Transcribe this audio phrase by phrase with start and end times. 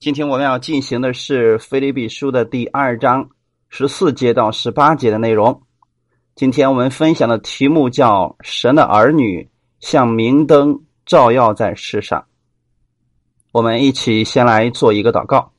[0.00, 3.28] 今天我们要进行的是《菲利比书》的第二章
[3.68, 5.60] 十四节到十八节的内容。
[6.34, 12.24] 今天我们分享的题目叫“神的儿女像明灯照耀在世上”。
[13.52, 15.52] 我们一起先来做一个祷告。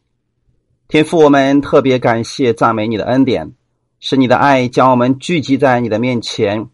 [0.88, 3.52] 天父，我们特别感谢赞美你的恩典，
[4.00, 6.68] 是你的爱将我们聚集在你的面前，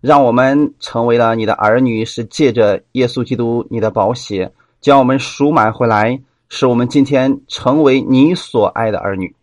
[0.00, 6.20] 让我们成为了你的儿女，是借着耶稣基督你的宝血将我们赎买回来。
[6.50, 9.34] 使我们今天成为你所爱的儿女。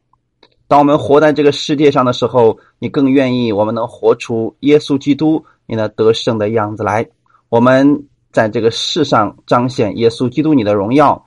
[0.68, 7.08] 当我们活在这个世界上的时候，你更愿意我们能活出耶稣基督你那得胜的样子来。
[7.48, 11.26] 我们在这个世上彰显耶稣基督你的荣耀，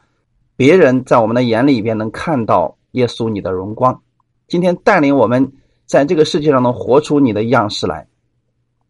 [0.55, 4.02] 别人在我们的眼里边能看到耶稣你的荣光。
[4.47, 5.55] 今天带领我们
[5.86, 8.06] 在这个世界上能活出你的样式来，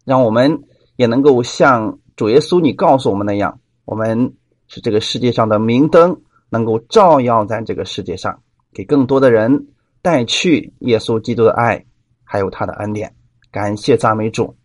[0.03, 0.63] 让我们
[0.97, 4.33] 也能够像主耶稣你告诉我们那样，我们
[4.67, 6.19] 是这个世界上的明灯。
[6.51, 9.67] 能够照耀在这个世界上，给更多的人
[10.01, 11.85] 带去耶稣基督的爱，
[12.25, 13.15] 还有他的恩典。
[13.51, 14.57] 感谢赞美主，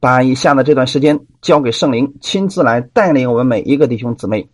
[0.00, 4.50] 把以下的这段时间交给圣灵，亲自来带领我们每一个弟兄姊妹，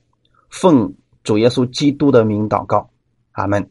[0.50, 0.94] 奉
[1.25, 2.91] 主耶稣基督的名祷告，
[3.33, 3.70] 阿门。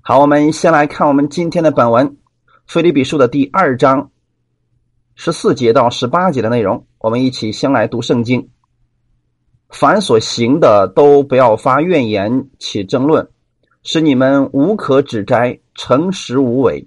[0.00, 2.08] 好，我们先来看我们今天的本文
[2.66, 4.10] 《腓利比书》的第二章
[5.14, 8.50] 十四节到十八节的内容，我们一起先来读圣经。
[9.68, 13.28] 凡所行的，都不要发怨言，起争论，
[13.82, 16.86] 使你们无可指摘，诚实无伪，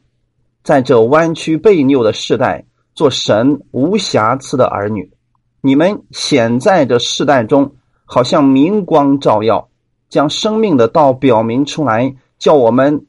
[0.63, 5.11] 在这弯曲背拗的世代，做神无瑕疵的儿女。
[5.61, 7.73] 你们显在这世代中，
[8.05, 9.69] 好像明光照耀，
[10.07, 13.05] 将生命的道表明出来，叫我们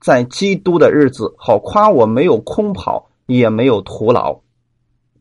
[0.00, 4.40] 在基督的日子，好夸我没有空跑，也没有徒劳。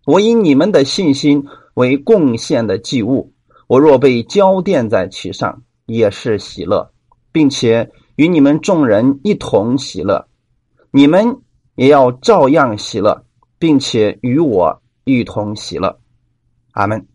[0.05, 3.31] 我以你们的信心为贡献的祭物。
[3.67, 6.91] 我若被浇奠在其上，也是喜乐，
[7.31, 10.27] 并且与你们众人一同喜乐。
[10.91, 11.41] 你们
[11.75, 13.25] 也要照样喜乐，
[13.57, 15.99] 并且与我一同喜乐。
[16.73, 17.07] 阿门。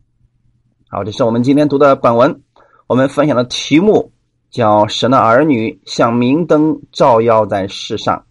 [0.88, 2.42] 好，这是我们今天读的本文。
[2.86, 4.12] 我们分享的题目
[4.50, 8.24] 叫“神的儿女像明灯照耀在世上”。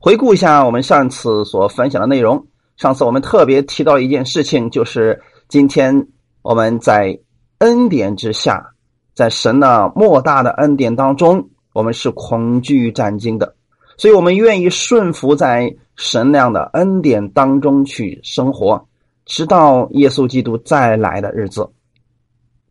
[0.00, 2.48] 回顾一下我们上次所分享的内容。
[2.76, 6.08] 上次我们特别提到一件事情，就是今天。
[6.44, 7.20] 我们在
[7.56, 8.74] 恩典之下，
[9.14, 13.54] 在神的莫大的恩典当中，我们是恐惧战惊的，
[13.96, 18.86] 所以我们愿意顺服在神那样的恩典当中去生活，
[19.24, 21.70] 直到耶稣基督再来的日子。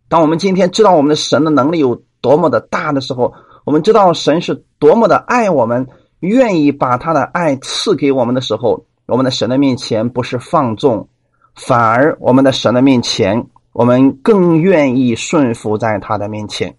[0.08, 3.34] 当我们今天知道我们的神的能力有多么的大的时候，
[3.66, 5.88] 我们知道神是多么的爱我们，
[6.20, 11.10] 愿意把他的爱赐给我们的时候，我们的神的面前不是放纵，
[11.56, 13.48] 反而我们的神的面前。
[13.74, 16.76] 我们更愿意顺服在他的面前，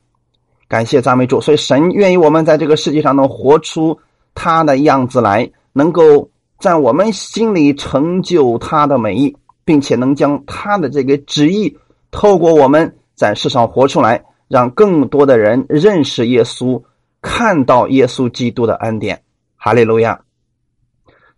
[0.68, 1.40] 感谢赞美主。
[1.40, 3.98] 所以神愿意我们在这个世界上能活出
[4.32, 11.76] 他的样子来，能够在我们心里成就他的美意，并且能将他的这个旨意
[12.12, 16.80] 透过我们在世上活出来，让更多的人认识耶稣，
[17.20, 19.22] 看到耶稣基督的恩典。
[19.56, 20.20] 哈利路亚。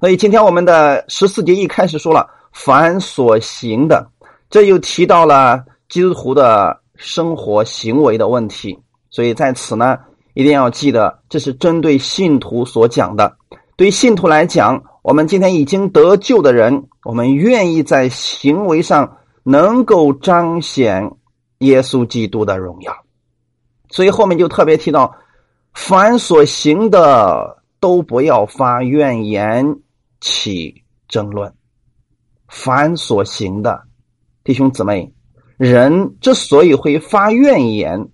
[0.00, 4.10] 所以今天我们的十四节一开始说了，凡所行的。
[4.48, 8.78] 这又提到了基督徒的生活行为的问题，
[9.10, 9.98] 所以在此呢，
[10.34, 13.36] 一定要记得，这是针对信徒所讲的。
[13.76, 21.12] 对信徒来讲，我们今天已经得救的人，我们愿意在行为上能够彰显
[21.58, 22.96] 耶稣基督的荣耀。
[23.90, 25.14] 所以后面就特别提到，
[25.74, 29.80] 凡所行的，都不要发怨言，
[30.20, 31.52] 起争论。
[32.48, 33.82] 凡所行的。
[34.46, 35.12] 弟兄姊妹，
[35.56, 38.10] 人之所以会发怨言，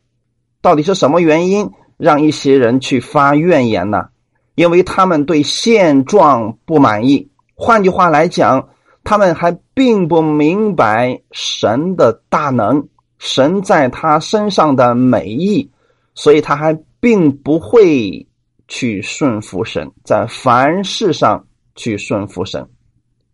[0.63, 4.09] 到底是什么原因让一些人去发怨言呢？
[4.55, 7.31] 因为他们对现状不满意。
[7.55, 8.71] 换句话来讲，
[9.05, 12.89] 他们还并不明白神的大能，
[13.19, 15.71] 神在他身上的美意，
[16.15, 18.27] 所以他还并不会
[18.69, 22.67] 去顺服神，在凡事上去顺服神。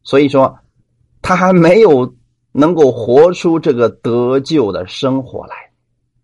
[0.03, 0.59] 所以说，
[1.23, 2.13] 他还没有。
[2.59, 5.55] 能够活出这个得救的生活来，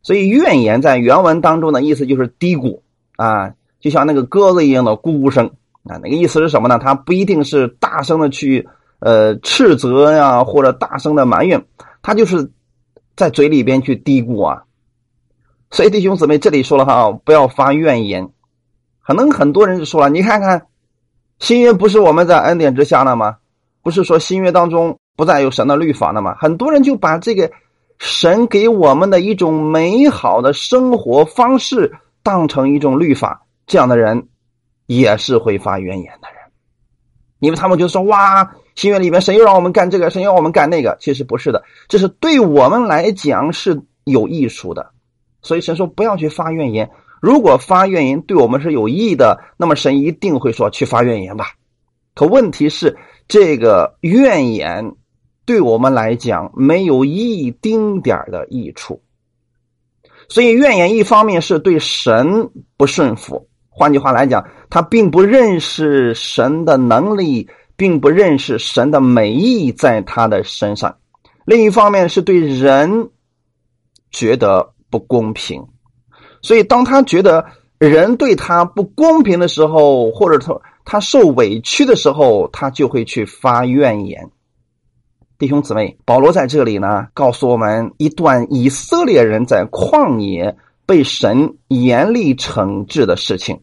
[0.03, 2.83] 所以怨言在原文当中的意思就是低谷
[3.15, 5.47] 啊，就像那个鸽子一样的咕咕声
[5.85, 5.95] 啊。
[6.03, 6.81] 那个意思是什么呢？
[6.83, 11.65] 它不一定是大声的去呃斥责呀，或者大声的埋怨，
[12.03, 12.51] 他就是
[13.15, 14.65] 在嘴里边去嘀咕啊。
[15.71, 18.29] 所以弟兄姊妹，这里说了哈，不要发怨言。
[19.07, 20.67] 可能很多人就说了，你看看
[21.39, 23.37] 新约不是我们在恩典之下了吗？
[23.85, 24.99] 不是说新约当中。
[25.17, 26.35] 不再有神的律法了吗？
[26.39, 27.51] 很多人就把这个
[27.99, 34.29] 神给我们的一种美好的生活方式当成一种律法，这样的人
[34.87, 36.39] 也是会发怨言的人，
[37.39, 44.91] 因为他们就说：“哇，心愿里面神又让我们干这个，神要我们干那个。”其实不是的，这是对我们来讲是有益处的，
[45.43, 46.91] 所以神说不要去发怨言。
[47.23, 51.53] 如果发怨言对我们是有益的，那么神一定会说去发怨言吧。
[52.15, 52.97] 可问题是，
[53.29, 54.95] 这个怨言
[55.47, 59.03] 对我们来讲没有一丁点的益处。
[60.29, 70.93] 所以怨言一方面是对神不顺服，换句话来讲，他并不认识神的能力，并不认识神的美意在他的身上；
[71.45, 73.11] 另一方面是对人
[74.11, 75.67] 觉得不公平。
[76.41, 77.45] 所以，当他觉得
[77.79, 84.31] 人对他不公平的时候，或者他他受委屈的时候，他就会去发怨言。
[85.45, 90.57] 弟兄姊妹，保罗在这里呢，告诉我们一段以色列人在旷野
[90.87, 93.61] 被神严厉惩治的事情。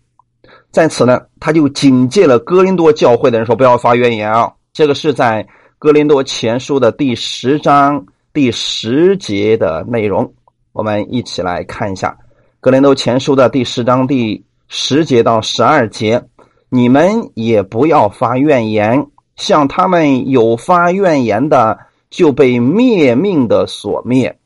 [0.70, 5.48] 在此呢，他就警戒了哥林多教会的人说：“不要发怨言啊！”这个是在
[5.80, 10.32] 哥林多前书的第十章第十节的内容。
[10.74, 12.16] 我们一起来看一下。
[12.60, 16.26] 格林多前书的第十章第十节到十二节，
[16.70, 19.08] 你们也不要发怨言，
[19.42, 21.80] 像他们有发怨言的，
[22.12, 24.40] 就被灭命的所灭。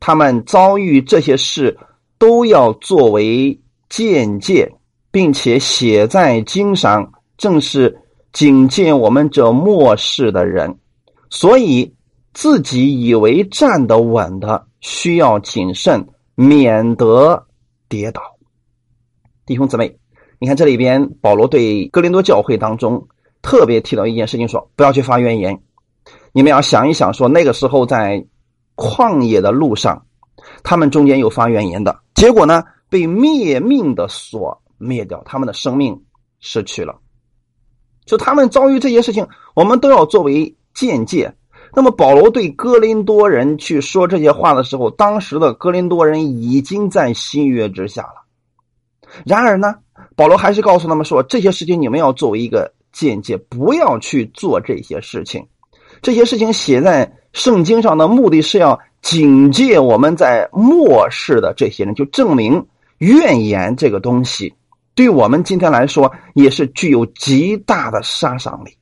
[0.00, 1.78] 他们遭遇这些事，
[2.18, 4.74] 都要作为见戒，
[5.12, 8.02] 并且写在经上，正是
[8.32, 10.78] 警戒我们这末世的人。
[11.30, 11.94] 所以，
[12.34, 17.46] 自己以为站得稳的，需要谨慎，免得。
[17.88, 18.22] 跌倒，
[19.44, 19.98] 弟兄姊妹，
[20.38, 23.06] 你看这里边保罗对哥林多教会当中
[23.42, 25.60] 特别提到一件事情，说不要去发怨言。
[26.32, 28.24] 你们要想一想，说那个时候在
[28.76, 30.06] 旷野的路上，
[30.62, 36.02] 他们中间有发怨言的，结果呢被灭命的所灭掉，他们的生命
[36.40, 36.96] 失去了。
[38.06, 41.34] 就他们遭遇这些事情，我们都要作为见解。
[41.74, 48.26] 那么保罗对哥林多人去说这些话的时候，当时的哥林多人已经在新约之下了。
[49.24, 49.76] 然而呢，
[50.16, 55.46] 保罗还是告诉他们说，这些事情你们要作为一个见解，不要去做这些事情。
[56.00, 62.66] 这些事情写在圣经上的目的是要警戒我们在末世的这些人，就证明
[62.98, 64.54] 怨言这个东西
[64.94, 68.76] 对我们今天来说也是具有极大的杀伤力。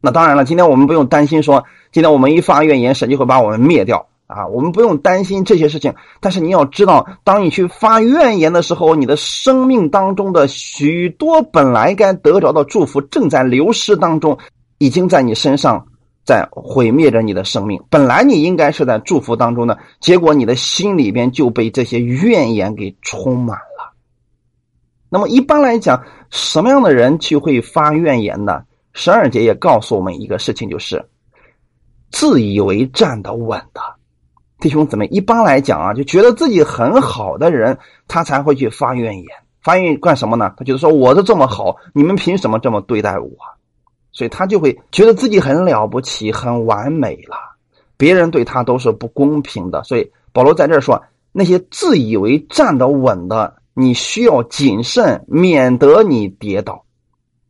[0.00, 4.46] 那当然了，今天我们不用担心说，今天我们一发怨言，神就会把我们灭掉啊！
[4.46, 5.94] 我们不用担心这些事情。
[6.20, 14.38] 但是你要知道，当你去发怨言的时候，你的生命当中的许多本来该得着的祝福，正在流失当中，
[14.78, 15.86] 已经在你身上
[16.24, 17.82] 在毁灭着你的生命。
[17.88, 23.92] 本来你应该是在祝福当中的，结果你的心里边就被这些怨言给充满了。
[25.08, 28.64] 那么一般来讲，什么样的人去会发怨言呢？
[28.92, 31.04] 十二节也告诉我们一个事情，就是
[32.10, 33.80] 自以为站得稳的
[34.58, 39.26] 弟兄姊妹，一般来讲啊，就觉得自己很好的人，他才会去发怨言。
[39.62, 40.54] 发怨干什么呢？
[40.56, 43.30] 他觉得说我都这么好，你们凭什么这么对待我？
[44.12, 47.36] 所以他就会觉得自己很了不起、很完美了，
[47.98, 49.84] 别人对他都是不公平的。
[49.84, 51.02] 所以保罗在这说，
[51.32, 56.84] 那些自以为站得稳的，你需要谨慎，免得你跌倒。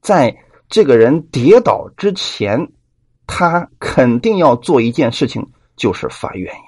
[0.01, 0.37] 在
[0.69, 2.73] 这个人跌倒之前，
[3.29, 6.63] 他肯定要做一件事情，就是发怨言，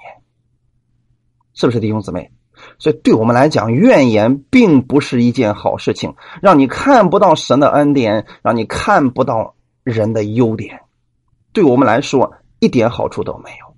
[1.59, 2.31] 是不是弟兄姊妹？
[2.77, 10.79] 所以对我们来讲，怨言并不是一件好事情，让你看不到神的恩典，让你看不到人的优点，
[11.51, 13.75] 对我们来说一点好处都没有。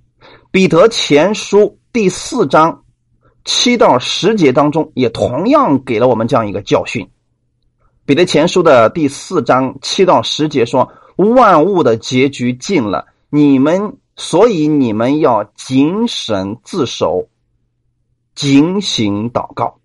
[0.52, 2.84] 彼得前书第四章
[3.46, 7.10] 七到十节当中，也同样给了我们这样一个教训。
[8.06, 17.28] 彼得前书的第四章七到十节说：“万物的结局尽了，你们所以你们要谨慎自守，
[18.36, 19.80] 警醒祷告。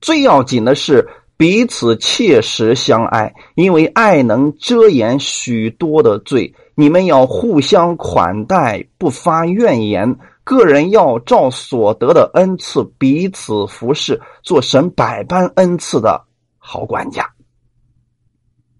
[0.00, 6.54] 最要紧的是彼此切实相爱，因为爱能遮掩许多的罪。
[6.74, 10.18] 你们要互相款待，不发怨言。
[10.42, 16.24] 个人要照所得的恩赐彼此服侍，做神百般恩赐的。”
[16.62, 17.30] 好管家，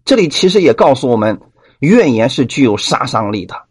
[0.05, 1.41] 这里其实也告诉我们，
[1.79, 3.63] 怨言是具有杀伤力的。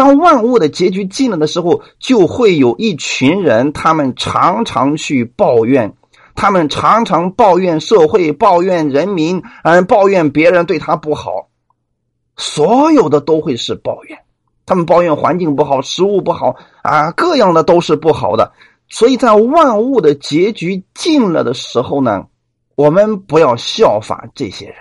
[0.00, 5.94] 当万物的结局近了的时候，就会有一群人，他们常常去抱怨，
[6.34, 11.50] 他们常常抱怨社会，抱怨人民，嗯，抱怨别人对他不好，
[12.38, 14.18] 所有的都会是抱怨。
[14.64, 18.52] 他们抱怨环境不好，食物不好啊，各样的都是不好的。
[18.88, 22.24] 所以在万物的结局尽了的时候呢，
[22.74, 24.76] 我们不要效法这些人，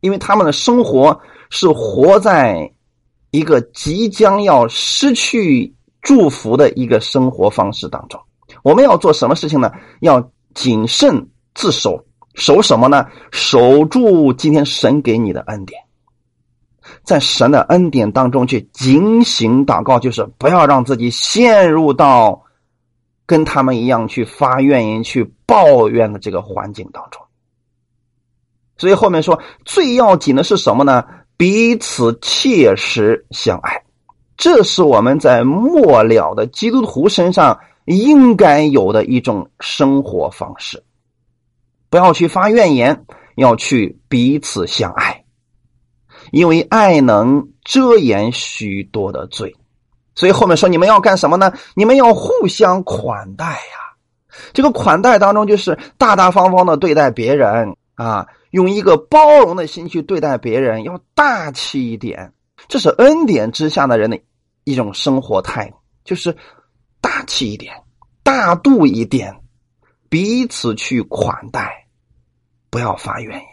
[0.00, 2.72] 因为他们的生活是活在
[3.32, 8.20] 一个即将要失去祝福的一个生活方式当中。
[8.62, 9.72] 我们要做什么事情呢？
[9.98, 13.04] 要谨慎自守，守什么呢？
[13.32, 15.82] 守住今天神给你的恩典，
[17.02, 22.44] 在神的恩典当中去警醒祷告，就是不要让自己陷入到。
[23.24, 27.22] 跟他们一样去发怨言、去抱怨的这个环境当中，
[28.76, 31.04] 所以后面说最要紧的是什么呢？
[31.36, 33.82] 彼此切实相爱，
[34.36, 40.82] 这是我们在末了的基督徒身上应该有的一种生活方式。
[41.90, 43.04] 不要去发怨言，
[43.36, 45.24] 要去彼此相爱，
[46.30, 49.54] 因为爱能遮掩许多的罪。
[50.14, 51.52] 所以后面说你们要干什么呢？
[51.74, 53.82] 你们要互相款待呀。
[54.52, 62.32] 这个款待当中就是大大方方的对待别人啊，用一个包容的心去对待别人，要大气一点。
[62.68, 64.20] 这是恩典之下的人的
[64.62, 66.34] 一种生活态度，就是
[67.00, 67.74] 大气一点、
[68.22, 69.34] 大度一点，
[70.08, 71.88] 彼此去款待，
[72.70, 73.46] 不要发怨言。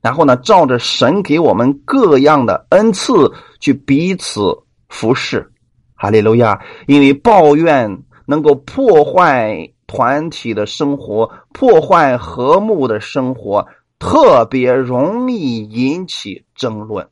[0.00, 3.12] 然后呢，照着神给我们各样的恩赐
[3.60, 4.40] 去彼此。
[4.88, 5.52] 服侍，
[5.96, 6.64] 哈利路亚！
[6.86, 13.66] 因为抱怨能够破坏团体的生活，破坏和睦的生活，
[13.98, 17.08] 特别容易引起争论，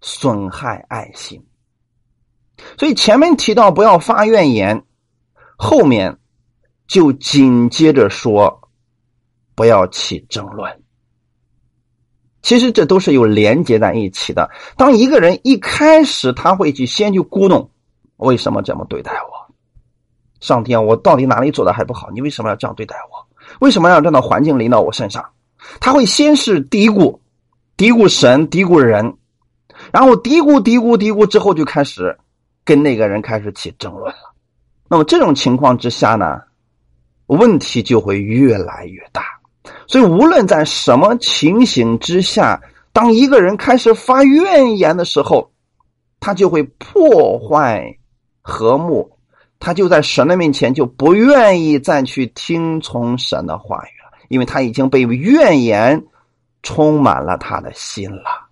[0.00, 1.46] 损害爱心。
[2.78, 4.84] 所以前面提到不要发怨言，
[5.56, 6.18] 后面
[6.86, 8.68] 就紧接着说
[9.54, 10.82] 不要起争论。
[12.42, 14.50] 其实这都是有连接在一起的。
[14.76, 17.68] 当一个人一开始他会去先去咕哝，
[18.16, 19.29] 为什么这么对待我？
[20.40, 22.10] 上天，我到底哪里做的还不好？
[22.10, 23.26] 你为什么要这样对待我？
[23.60, 25.24] 为什么要这样的环境临到我身上？
[25.80, 27.18] 他会先是嘀咕，
[27.76, 29.16] 嘀咕神，嘀咕人，
[29.92, 32.16] 然后嘀咕嘀咕嘀咕之后就开始
[32.64, 34.34] 跟那个人开始起争论了。
[34.88, 36.40] 那么这种情况之下呢，
[37.26, 39.24] 问题就会越来越大。
[39.86, 42.60] 所以，无论在什么情形之下，
[42.92, 45.52] 当一个人开始发怨言的时候，
[46.18, 47.84] 他就会破坏
[48.40, 49.10] 和睦，
[49.60, 56.02] 他就在神的面前就不愿意再去听从神的话语了，因为他已经被怨言
[56.62, 58.48] 充满了他的心了。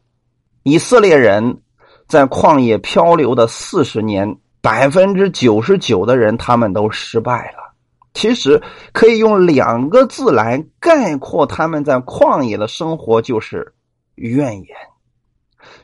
[0.62, 1.62] 以色列人
[2.06, 7.74] 在旷野漂流的四十年，百分之九十九的人他们都失败了。
[8.14, 8.60] 其实
[8.92, 13.72] 可以用两个字来概括他们在旷野的生活，就是
[14.16, 14.66] 怨言。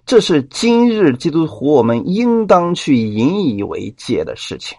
[0.04, 4.76] 这是今日基督徒我们应当去引以为戒的事情。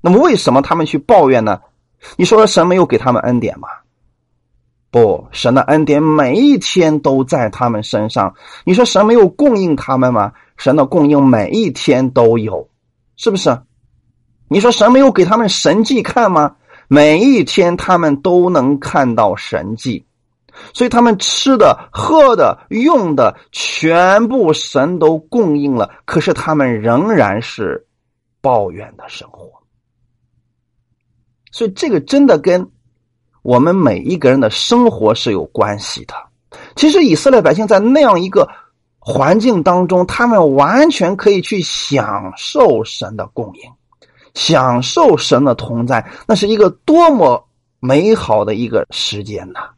[0.00, 1.60] 那么，为什么他们去抱怨呢？
[2.16, 3.68] 你说神没有给他们恩典吗？
[4.90, 8.34] 不，神的恩典每一天都在他们身上。
[8.64, 10.32] 你说神没有供应他们吗？
[10.56, 12.68] 神的供应每一天都有，
[13.16, 13.58] 是不是？
[14.48, 16.56] 你说神没有给他们神迹看吗？
[16.88, 20.04] 每一天，他们都能看到神迹，
[20.74, 25.88] 所以他们吃的、喝的、用的，全部神都供应了。
[26.04, 27.86] 可是他们仍然是
[28.40, 29.59] 抱怨的生活，
[31.50, 32.70] 所以这个真的跟
[33.42, 36.14] 我们每一个人的生活是有关系的。
[36.76, 38.48] 其实以色列百姓在那样一个
[38.98, 43.70] 环境当中，他们完全可以去享受神的供应。
[44.34, 47.48] 享受神的同在，那是一个多么
[47.80, 49.70] 美好的一个时间呐！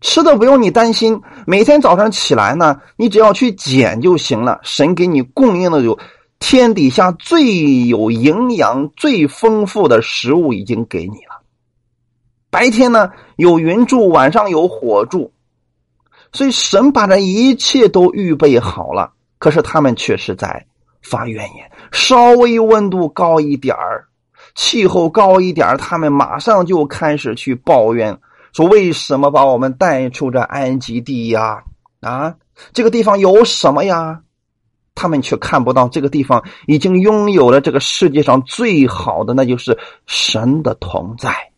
[0.00, 4.58] 吃的不用你担心，每天早上起来呢，你只要去捡就行了。
[4.64, 5.96] 神给你供应的有
[6.38, 11.42] 天底下最有营养、最丰富的食物已经给你了。
[12.50, 15.32] 白天呢有云柱，晚上有火柱，
[16.32, 19.12] 所以神把这一切都预备好了。
[19.38, 20.66] 可是他们却是在。
[21.02, 24.08] 发怨言，稍微温度高一点儿，
[24.56, 28.18] 气候高一点他们马上就开始去抱怨，
[28.52, 31.62] 说为什么把我们带出这安吉地呀？
[32.00, 32.34] 啊，
[32.72, 34.20] 这个地方有什么呀？
[34.96, 41.52] 他们却看不到这个地方已经拥有了这个世界上最好的，那就是神的同在。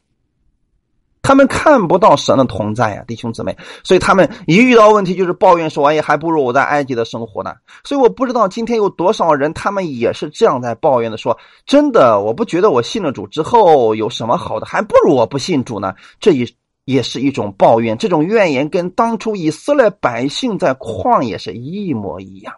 [1.21, 3.55] 他们看不到神的同在呀，弟兄姊妹，
[3.85, 7.53] 所以他们一遇到问题就是抱怨说：“哎呀，还不如我在埃及的生活呢。”
[7.85, 16.47] 所以我不知道今天有多少人，他们也是这样在抱怨的，说：“真的，我不觉得我信了主之后有什么好的，还不如我不信主呢。”这也
[16.87, 22.55] 也是一种抱怨，这种怨言跟当初以色列百姓在旷野是一模一样。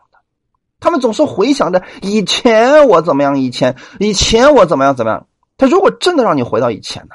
[0.81, 5.27] 他们总是回想着以前我怎么样，以前以前我怎么样怎么样。
[5.57, 7.15] 他如果真的让你回到以前呢？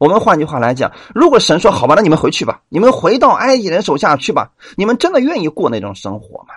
[0.00, 6.54] 我们换句话来讲，如果神说好吧，那你们回去吧，你们回到埃及人手下去吧，你们真的愿意过那种生活吗？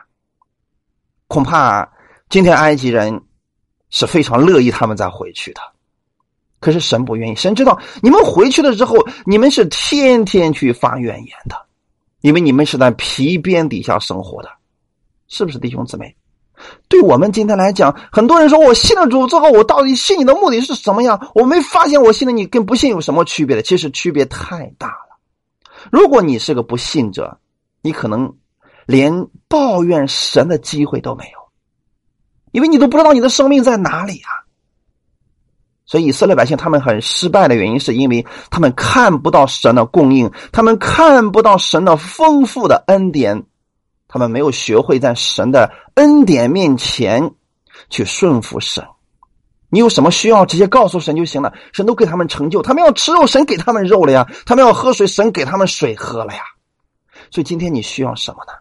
[1.28, 1.88] 恐怕
[2.30, 3.22] 今天埃及人
[3.92, 5.62] 是非常乐意他们再回去的，
[6.60, 7.36] 可是神不愿意。
[7.36, 11.56] 神知道你们回去了之后，你们是天天去发怨言的，
[12.22, 14.50] 因为你们是在皮鞭底下生活的，
[15.28, 16.16] 是不是弟兄姊妹？
[16.88, 21.30] 对我们今天来讲，很多人说我信了主之后，我到底信你的目的是什么呀？
[21.36, 25.20] 我没发现我信了你跟不信有什么区别的，其实区别太大了。
[25.92, 27.40] 如果你是个不信者，
[27.84, 28.34] 你可能
[28.88, 31.40] 连抱怨神的机会都没有，
[32.52, 34.50] 因为你都不知道你的生命在哪里啊。
[35.86, 43.46] 所以以色列百姓他们很失败的原因，是因为他们看不到神的供应，他们看不到神的丰富的恩典。
[44.08, 47.32] 他们没有学会在神的恩典面前
[47.90, 48.86] 去顺服神。
[49.70, 52.62] 你有什么需要，直接告诉神就行了，神都给他们成就。
[52.62, 56.42] 他们要吃肉，神给他们肉了呀；他们要喝水，神给他们水喝了呀。
[57.32, 58.54] 所以今天你需要什么呢？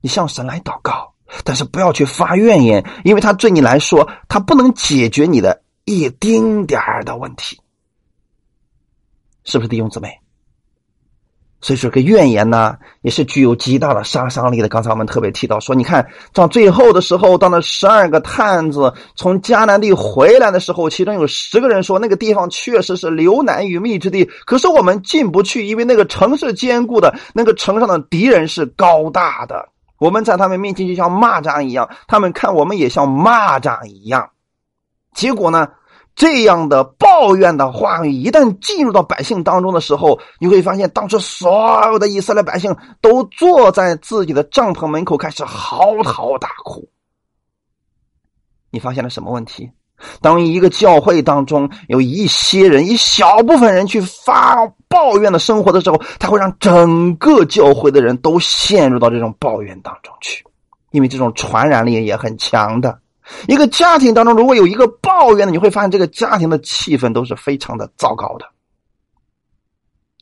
[0.00, 1.14] 你向神来祷告，
[1.44, 7.60] 但是不要去发怨言，因为他对你来说，他不能解决你的一丁点儿的问题，
[9.44, 10.20] 是不是弟兄姊妹？
[11.60, 14.68] 所以说，个怨言呢，也是具有极大的杀伤力的。
[14.68, 34.30] 刚才我们特别提到说，你看到最后的时候，当那十二个探子从迦南地回来的时候，其中有十个人说，那个地方确实是流难与密之地，可是我们进不去，因为那个城是坚固的，那个城上的敌人是高大的，我们在他们面前就像蚂蚱一样，他们看我们也像蚂蚱一样。
[35.12, 35.66] 结果呢？
[36.18, 46.88] 这样的抱怨的话语一旦进入到百姓当中的时候，你会发现，当时所有的以色列百姓都坐在自己的帐篷门口开始嚎啕大哭。
[48.72, 49.70] 你发现了什么问题？
[50.20, 60.44] 当一个教会当中有一些人、一小部分人去发抱怨的生活的时候，他会让整个教会的人都陷入到这种抱怨当中去，
[60.90, 62.98] 因为这种传染力也很强的。
[63.46, 68.46] 一个家庭当中，如果有一个抱怨的，你会发现这个家庭的气氛都是非常的糟糕的。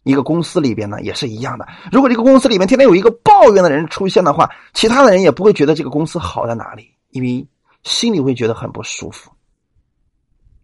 [0.02, 1.66] 一个公司里边呢，也是一样的。
[1.90, 7.44] 如果这个公司里面天天有一个抱怨的人出现的话，其他的人也不会觉得这个公司好在哪里，因为
[7.82, 9.32] 心里会觉得很不舒服。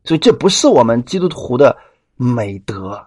[0.04, 1.76] 所以，这不是我们基督徒的
[2.16, 3.04] 美德，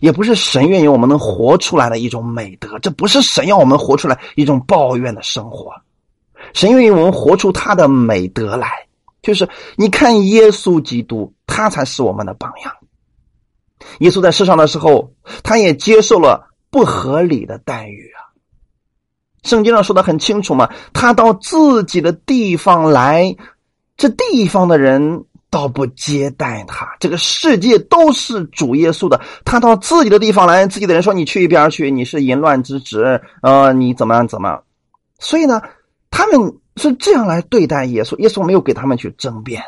[0.00, 2.78] 也不是神愿意我们能活出来的一种美德。
[2.78, 5.72] 这不是神要我们活出来一种抱怨的生活。
[6.56, 8.86] 神愿意我们活出他的美德来，
[9.20, 12.72] 就是你看耶稣基督，他才是我们的榜样。
[13.98, 18.32] 耶稣在世上的时候，他也接受了不合理的待遇啊。
[19.42, 23.36] 圣经上说的很清楚嘛，他到自己的地方来，
[23.98, 26.88] 这地方的人倒不接待他。
[26.98, 34.64] 这个世界都是主耶稣的，他到自己的地方来，自己的人说：“你去一边去，你是淫乱之子，呃，你怎么样怎么样？”
[35.20, 35.60] 所以呢。
[36.16, 39.62] 他们是这样来对待耶稣，耶稣没有给他们去争辩。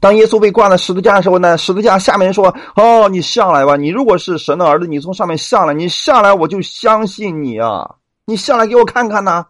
[0.00, 7.94] 当耶稣被挂在十字架的时候呢，十字架下面说：“哦，你下来吧，你如果是神的儿子，你从上面下来，你下来我就相信你啊，
[8.26, 9.46] 你下来给我看看呐。”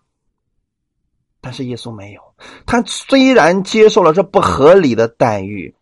[1.43, 2.21] 但是耶稣没有，
[2.65, 5.75] 他虽然接受了这不合理的待遇，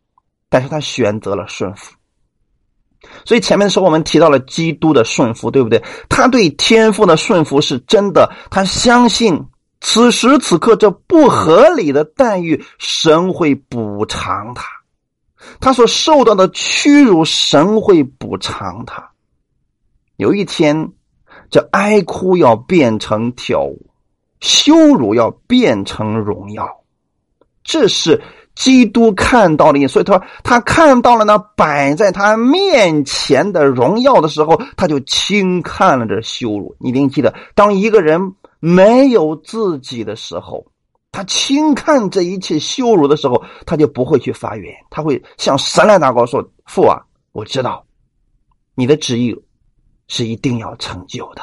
[0.48, 1.94] 但是他选择了顺服。
[3.26, 5.84] 所以前面的时候我们提到了基督的顺服，对不对？
[6.08, 9.46] 他对天父的顺服是真的，他相信。
[9.80, 14.64] 此时此刻，这不合理的待遇，神会补偿他；
[15.60, 19.10] 他所受到的屈辱，神会补偿他。
[20.16, 20.92] 有一天，
[21.50, 23.90] 这哀哭要变成跳舞，
[24.40, 26.82] 羞辱要变成荣耀。
[27.62, 28.22] 这是
[28.54, 36.74] 基督看到的，所以他说他看到了那摆在他面前的荣耀的时候，他就轻看了这羞辱。
[36.80, 38.34] 你一定记得，当一个人。
[38.58, 40.66] 没有自己的时候，
[41.12, 47.00] 他轻看这一切羞辱的时候，他就不会去发言，他会向神来祷告说：“父啊，
[47.32, 47.86] 我知道
[48.74, 49.34] 你的旨意
[50.08, 51.42] 是一定要成就的。”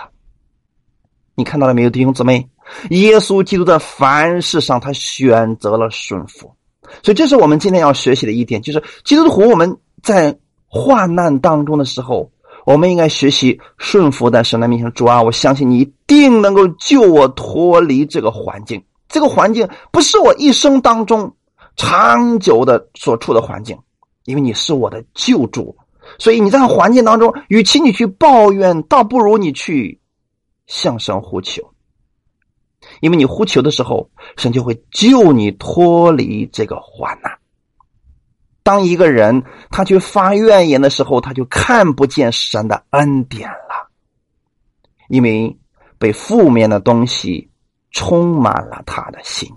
[1.36, 2.49] 你看到了没有，弟兄姊妹？
[2.89, 6.56] 耶稣基督在凡事上，他选择了顺服，
[7.04, 12.32] 所以这是我们今天要学习的一点，就是基督徒我们在患难当中的时候。
[12.65, 14.91] 我们应该学习顺服在神的面前。
[14.93, 18.84] 主啊，我相信你一定能够救我脱离这个环境。
[19.08, 21.36] 这个环境不是我一生当中
[21.76, 23.78] 长久的所处的环境，
[24.26, 25.76] 因为你是我的救主。
[26.17, 29.99] 所以你在环境当中，与其你去抱怨，倒不如你去
[30.67, 31.62] 向神呼求。
[32.99, 37.32] 因为你呼求的时候，神就会救你脱离这个患难。
[38.63, 43.89] 当一个人他去发怨言的时候，他就看不见神的恩典了，
[45.10, 45.58] 因为
[45.99, 47.49] 被负面的东西
[47.91, 49.49] 充满了他的心。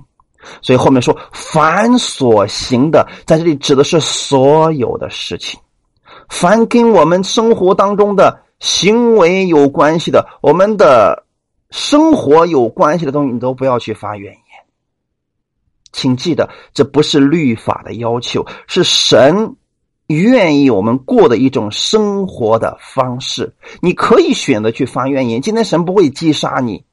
[0.61, 5.59] 所以后面说“凡所行的”，在这里指的是所有的事情，
[6.29, 11.25] 凡跟我们生活当中的行为有关系的，我们的
[11.71, 14.46] 生活有关系的东西，你都不要去发怨言。
[15.97, 19.57] 请记得，这不是律法的要求，是神
[20.09, 23.57] 愿意我们过的一种生活的方式。
[23.81, 26.85] 你可以选择去发怨言，今天神不会击杀你。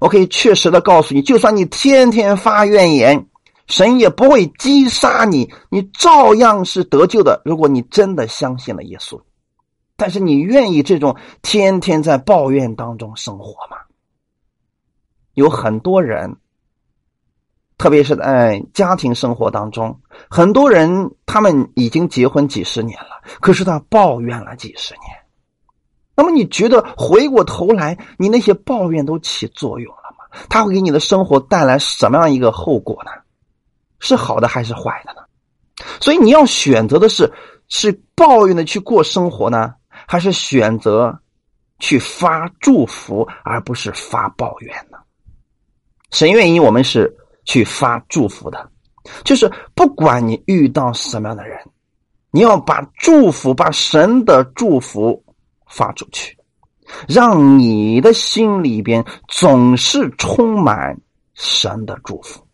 [0.00, 3.26] 我可以确实的告诉你，就算你天天发怨言，
[3.66, 7.42] 神也不会击杀你，你照样是得救的。
[7.44, 9.20] 如果你真的相信了耶稣，
[9.94, 13.76] 但是你愿意这种天天在抱怨当中生活吗？
[15.34, 16.34] 有很多人。
[17.78, 25.04] 特别是在家庭生活当中，很多人他们已经结婚几十年了，可是他抱怨了几十年。
[26.16, 30.38] 那么你觉得回过头来，你那些抱怨都起作用了吗？
[30.48, 33.12] 他会给你的生活带来什么样一个后果呢？
[34.00, 35.22] 是好的还是坏的呢？
[36.00, 37.32] 所以你要选择的是
[37.68, 41.16] 是抱怨的去过生活呢，还是选择
[41.78, 44.98] 去发祝福而不是发抱怨呢？
[46.10, 47.16] 神愿意我们是。
[47.48, 48.70] 去发祝福的，
[49.24, 51.58] 就是不管你遇到什么样的人，
[52.30, 55.24] 你要把祝福、把神的祝福
[55.66, 56.36] 发出去，
[57.08, 61.00] 让你的心里边总是充满
[61.32, 62.46] 神的祝福。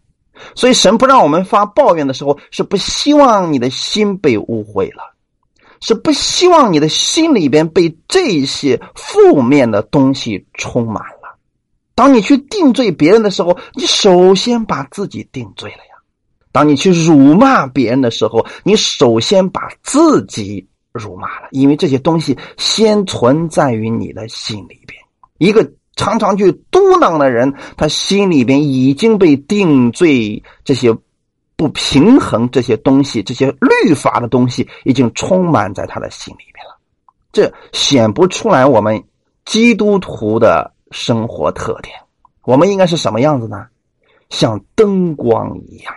[0.55, 5.15] 所以，神不让我们发抱怨的时候，是不希望你的心被污秽了，
[5.81, 11.03] 是不希望你的心里边被这些负面的东西充满。
[11.97, 15.95] 当你去定罪别人的时候，你首先把自己定罪了呀；
[16.51, 25.01] 当你去辱骂别人的时候，你首先把自己辱骂了，因为这些东西先存在于你的心里边。
[25.39, 30.97] 一个常常去嘟囔的人，他心里边已经被定罪，这些
[31.55, 36.77] 不平衡、这些东西、这些律法的东西，已经充满在他的心里边了。
[37.33, 39.05] 这显不出来我们
[39.45, 40.74] 基督徒的。
[40.91, 41.95] 生活特点，
[42.43, 43.67] 我们应该是什么样子呢？
[44.31, 45.95] 像灯光一样，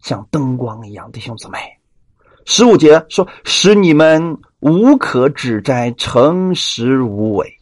[0.00, 1.58] 像灯光一样，弟兄姊妹。
[2.44, 7.54] 十五节说：“使你们无可指摘，诚实无伪。”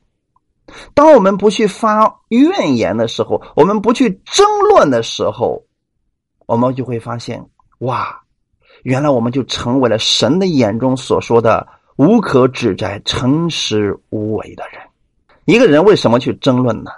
[0.94, 5.64] 当我们不去发怨言的时候，我们不去争论的时候，
[6.46, 7.44] 我们就会发现，
[7.78, 8.22] 哇，
[8.82, 14.80] 原来我们就成为了神的眼中所说的无可指摘、诚实无为的人。
[15.46, 16.90] 一个人为什么去争论呢？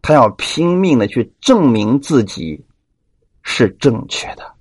[0.00, 2.64] 他要拼命的去证明自己
[3.42, 4.52] 是正确的，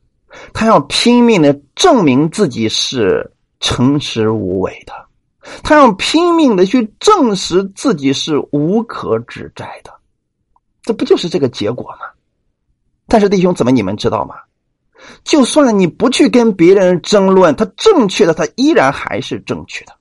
[0.51, 4.93] 他要拼命的证明自己是诚实无伪的，
[5.63, 9.93] 他要拼命的去证实自己是无可指摘的，
[10.81, 12.07] 这不就是这个结果吗？
[13.07, 14.35] 但是弟兄，怎么你们知道吗？
[15.23, 19.93] 就算你不去跟别人争论，他正确的，他依然还是正确的。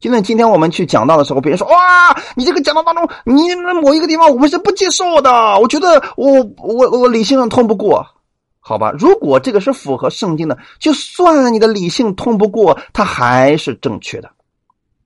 [0.00, 8.06] 就像今天我们去讲道的时候，别人说：“哇，你这个讲道当中，你某一个地方我们是不接受的。”我觉得我我我理性上通不过，
[8.60, 8.92] 好吧？
[8.98, 14.30] 如果这个是符合圣经的，就算你的理性通不过，它还是正确的。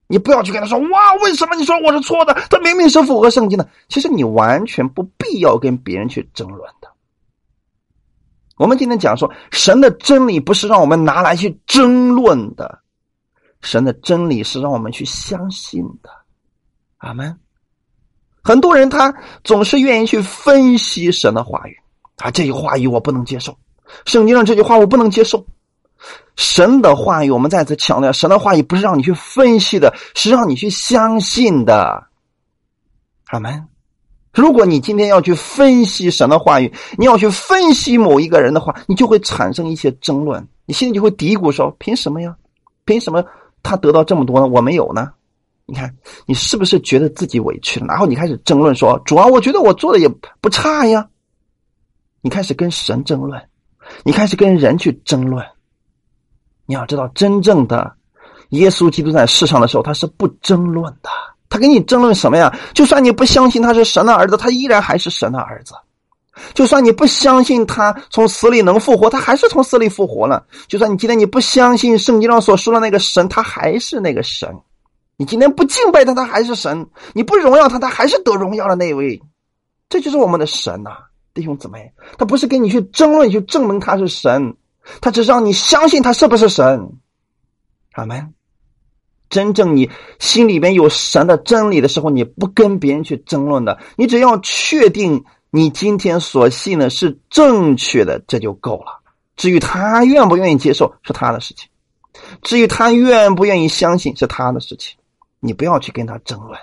[0.08, 2.34] 你不要去跟他说：“哇，为什么你说我是错的？
[2.50, 6.88] 他明明是符合圣经的。”其实你完全不必要跟别人去争论的。
[8.58, 12.81] 我们今天讲说，神的真理不是让我们拿来去争论的。
[13.62, 16.10] 神的真理是让我们去相信的，
[16.98, 17.38] 阿门。
[18.42, 21.76] 很多人他总是愿意去分析神的话语
[22.16, 23.56] 啊，这句话语我不能接受，
[24.04, 25.46] 圣经上这句话我不能接受。
[26.34, 32.08] 神的话语，我们再次强调，神的话语不是让你去分析的，是让你去相信的，
[33.26, 33.68] 阿门。
[34.32, 42.34] 如果你今天要去分析神的话语，你要去分析某一个人的话，你就会产生一些争论，你心里就会嘀咕说：凭什么呀？
[42.84, 43.24] 凭什么？
[43.62, 45.12] 他得到这么多呢，我没有呢。
[45.64, 45.94] 你看，
[46.26, 47.86] 你是不是觉得自己委屈了？
[47.86, 50.08] 然后你开始争论说：“主啊，我觉得我做的也
[50.40, 51.08] 不差呀。”
[52.20, 53.40] 你开始跟神争论，
[54.04, 55.44] 你开始跟人去争论。
[56.66, 57.94] 你要知道，真正的
[58.50, 61.08] 耶稣基督在世上的时候，他是不争论的。
[61.48, 62.54] 他跟你争论什么呀？
[62.74, 65.74] 就算你不相信他是神的儿子，他依然还是神的儿子。
[66.54, 70.46] 就算你不相信他从死里能复活，他还是从死里复活了。
[70.66, 74.48] 就算你今天你不相信圣经上所说的那个神，他还是那个神。
[75.16, 79.20] 你今天不敬拜他，他还是神；你不荣耀他，他还是得荣耀的那位。
[79.88, 80.90] 这就是我们的神呐，
[81.34, 84.56] 弟兄姊妹，他不是跟你去争论去证明他是神，
[85.00, 86.88] 他只让你相信他是不是神。
[87.92, 88.32] 阿门。
[89.28, 99.00] 真正你心里边有神的真理的时候，你不跟别人去争论的，你只要确定你今天所信的是正确的，这就够了。
[99.36, 101.68] 至于他愿不愿意接受，是他的事情；
[102.42, 104.96] 至于他愿不愿意相信，是他的事情。
[105.38, 106.58] 你不要去跟他争论。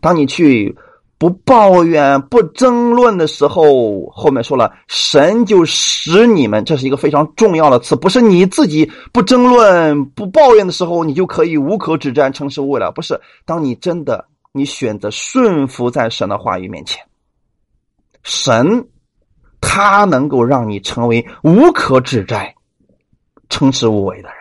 [0.00, 0.76] 当你去。
[1.20, 12.90] 不抱怨、不争论的时候，后面说了，神就使你们，这是一个非常重要的词，不是你自己不争论、不抱怨的时候，你就可以无可指摘、称是为了。
[12.90, 17.04] 不是，当你真的你选择顺服在神的话语面前，
[18.22, 18.88] 神
[19.60, 22.54] 他能够让你成为无可指摘、
[23.48, 24.36] 诚实无为的人。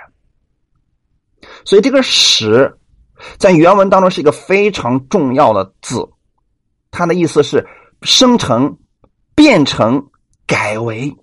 [1.66, 2.78] 所以，这个“使”
[3.38, 6.10] 在原文当中是一个非常重要的字。
[6.92, 7.68] 它的意思是
[8.02, 8.78] 生成、
[9.36, 10.08] 变成、
[10.48, 11.16] 改为。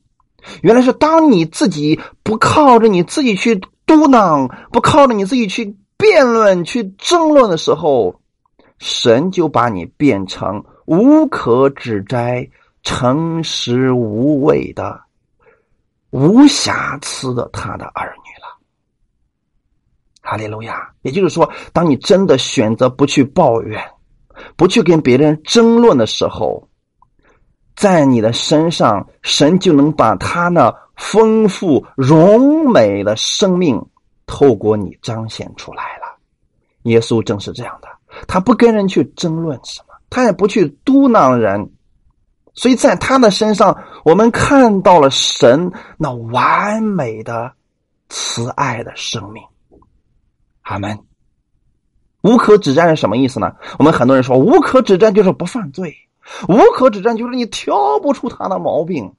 [0.63, 8.21] 原来是当你自己不靠着你自己去嘟囔，不靠着你自己去辩论、去争论的时候，
[8.79, 12.49] 神就把你变成无可指摘、
[12.83, 15.01] 诚实无畏的、
[16.11, 18.57] 无瑕疵的他的儿女了。
[20.23, 20.91] 哈利路亚！
[21.03, 23.81] 也就是说，当你真的选择不去抱怨。
[24.55, 26.69] 不去跟别人争论的时候，
[27.75, 33.83] 在你的身上，神就能把他那丰富荣美的生命
[34.27, 36.19] 透过你彰显出来了。
[36.83, 37.89] 耶稣正是这样的，
[38.29, 41.73] 他不跟人去争论什么，他也不去嘟囔人，
[42.55, 47.53] 所以在他的身上，我们看到了神那完美的
[48.09, 49.43] 慈爱的生命。
[50.63, 51.01] 阿门。
[52.23, 53.53] 无可指摘是什么意思呢？
[53.79, 55.95] 我们很多人说无可指摘就是不犯罪，
[56.49, 59.13] 无可指摘就是你挑不出他的毛病，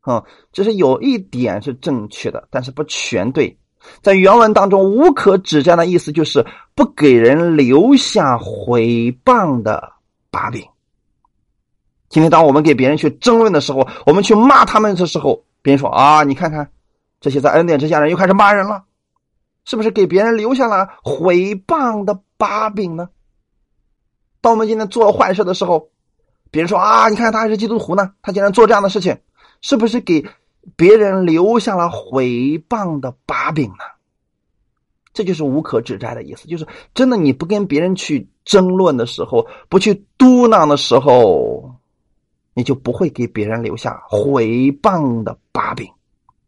[0.00, 3.58] 啊，这是有一点是正确的，但是不全对。
[4.00, 9.92] 在原文当中，无可指摘的意思就是不给人留下毁谤的
[10.30, 10.66] 把柄。
[12.08, 16.70] 今天当我们给别人去争论的时候，我们去骂他们的时候，别人说啊，你看看
[17.20, 18.84] 这些在恩典之下人又开始骂人了。
[19.64, 23.10] 是不是给别人留下了毁谤的把柄呢？
[24.40, 25.90] 当我们今天做坏事的时候，
[26.50, 29.18] 别人说啊，你看他还是基督徒呢，他竟然做这样的事情，
[29.60, 30.24] 是不是给
[30.74, 33.84] 别人留下了毁谤的把柄呢？
[35.12, 41.74] 这就是无可指摘的意思，就是真的你不跟别人去争论的时候，不去嘟囔的时候，
[42.54, 45.88] 你就不会给别人留下毁谤的把柄。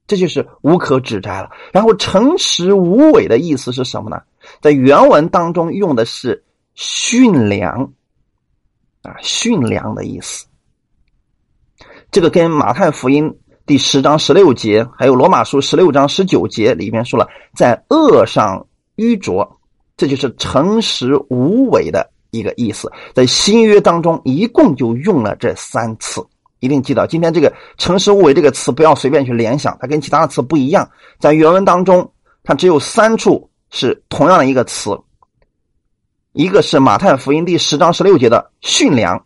[0.07, 1.51] 这就是无可指摘了。
[1.73, 4.23] 然后诚实无伪的意思是什么呢？
[4.61, 6.45] 在原文当中用的是
[6.75, 7.93] 驯良
[9.03, 10.47] 啊，驯良的意思。
[12.11, 13.39] 这个跟马太福音
[13.71, 19.61] 第十章十六节，还有罗马书十六章十九节里面说了，在恶上愚拙，
[19.97, 22.91] 这就是诚实无伪的一个意思。
[23.15, 26.21] 在新约当中，一共就用了这三次。
[26.59, 30.91] 一定记得，今天这个“诚实无伪”这个词不要随便去联想，它跟其他的词不一样。
[31.21, 34.99] 在原文当中，它只有三处是同样的一个词，
[36.33, 39.25] 一个是马太福音第十章十六节的“驯良”，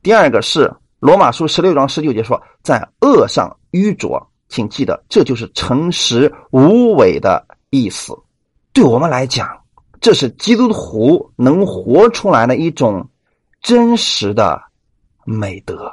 [0.00, 4.30] 第二个是罗马书十六章十九节说“在恶上愚拙”。
[4.48, 8.16] 请记得，这就是诚实无伪的意思。
[8.72, 9.48] 对我们来讲，
[10.00, 13.08] 这是基督徒能活出来的一种
[13.60, 14.62] 真实的
[15.24, 15.92] 美德。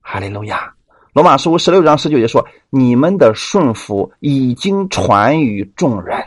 [0.00, 0.74] 哈利路亚！
[1.12, 6.18] 罗马书十六章十九节说：“你们的顺服已经传于众人，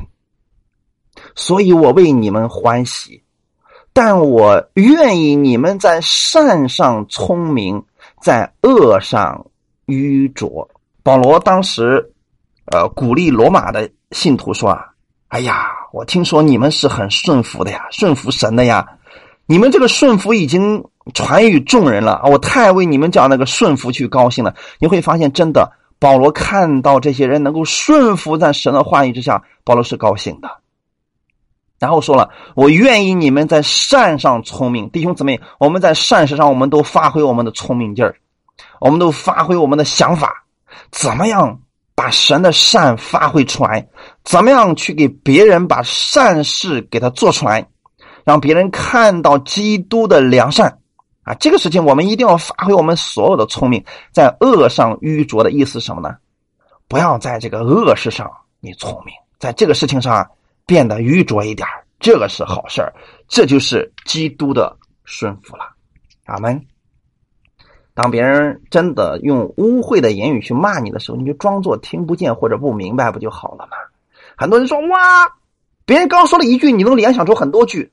[1.36, 3.22] 所以我为你们欢喜。
[3.92, 7.84] 但我愿意你们在善上聪明，
[8.22, 9.48] 在恶上
[9.86, 10.70] 愚拙。”
[11.04, 12.12] 保罗当时，
[12.72, 14.86] 呃，鼓励罗马的信徒说：“啊，
[15.28, 18.88] 哎呀，我听说你们是很顺服的呀，顺服神的呀。
[19.46, 22.22] 你们这个顺服已经。”传于众人了！
[22.24, 24.56] 我太为你们讲那个顺服去高兴了。
[24.80, 25.70] 你会发现，真的，
[26.00, 30.50] 保罗看到这些人能够顺服在神的话语之下，保罗是高兴的。
[31.78, 38.16] 然后说了：“我愿意你们在善上聪明，弟兄姊妹，我们在善事上，我们都发挥我们的聪明劲儿，
[38.84, 40.44] 我们都发挥我们的想法，
[40.92, 41.58] 怎么样
[41.96, 43.88] 把神的善发挥出来？
[44.26, 47.66] 怎么样去给别人把善事给他做出来，
[48.26, 50.80] 让别人看到基督的良善。”
[51.24, 56.18] 啊，这个事情我们一定要发挥我们所有的聪明，在恶上愚拙的意思是什么呢？
[56.90, 60.30] 不要在这个恶事上你聪明，在这个事情上
[60.66, 61.66] 变得愚拙一点
[62.02, 62.84] 这个是好事
[63.30, 65.64] 这就是基督的顺服了。
[66.26, 66.62] 阿门。
[67.96, 73.78] 当别人真的用污秽的言语去骂你的时候，你就装作听不见或者不明白，不就好了吗？
[74.36, 75.32] 很多人说哇，
[75.86, 77.92] 别人刚说了一句，你能联想出很多句，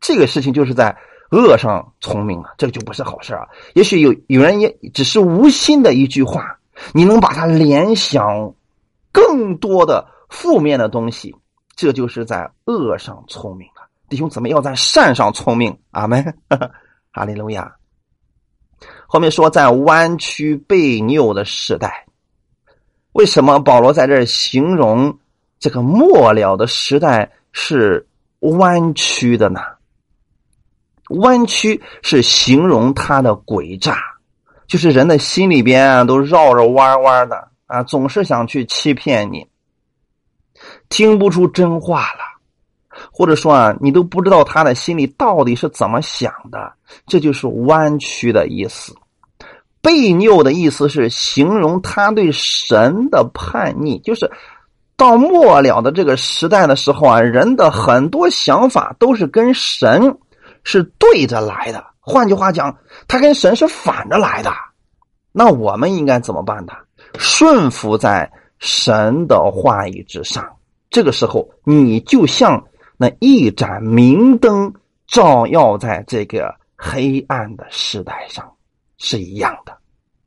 [0.00, 0.96] 这个事情就是在
[1.30, 3.48] 恶上聪明了，这个就不是好事啊。
[3.74, 6.58] 也许有有人也只是无心的一句话，
[6.94, 8.54] 你能把它联想
[9.12, 11.36] 更多的负面的东西，
[11.76, 13.88] 这就是在恶上聪明了。
[14.08, 16.34] 弟兄姊妹要在善上聪明，阿门，
[17.12, 17.74] 哈利路亚。
[19.12, 22.06] 后面说，在弯曲被拗的时代，
[23.12, 25.18] 为什么保罗在这儿形容
[25.58, 28.06] 这个末了的时代是
[28.38, 29.60] 弯曲的呢？
[31.10, 33.98] 弯曲是形容他的诡诈，
[34.66, 39.46] 就是人的心里边都绕着弯弯的啊，总是想去欺骗你，
[40.88, 46.72] 听不出真话了，或者说啊，你都不知道他的心里到底是怎么想的，
[47.06, 48.96] 这就是弯曲的意思。
[49.82, 54.30] 悖拗的意思是形容他对神的叛逆，就是
[54.96, 60.16] 到末了的这个时代的时候啊，人的很多想法都是跟神
[60.62, 61.84] 是对着来的。
[61.98, 62.76] 换句话讲，
[63.08, 64.52] 他跟神是反着来的。
[65.32, 66.72] 那我们应该怎么办呢？
[67.18, 70.44] 顺服在神的话语之上。
[70.90, 72.64] 这个时候，你就像
[72.96, 74.74] 那一盏明灯，
[75.06, 78.51] 照耀在这个黑暗的时代上。
[79.04, 79.76] 是一样的，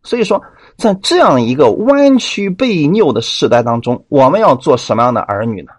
[0.04, 0.44] 所以说，
[0.78, 5.72] 在这样一个弯曲被拗的时代当中，我们要做什么样的儿女呢？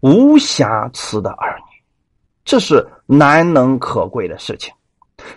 [0.00, 1.78] 无瑕疵的儿女，
[2.44, 4.74] 这是难能可贵的事情。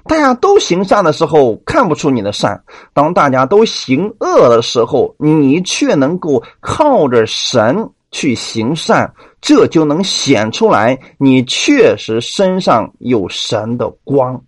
[0.05, 2.57] 大家都行善的时候，看不出你的善；
[2.91, 14.43] 当大家都行恶的时候，你却能够靠着神去行善，这就能显出来你确实身上有神的光。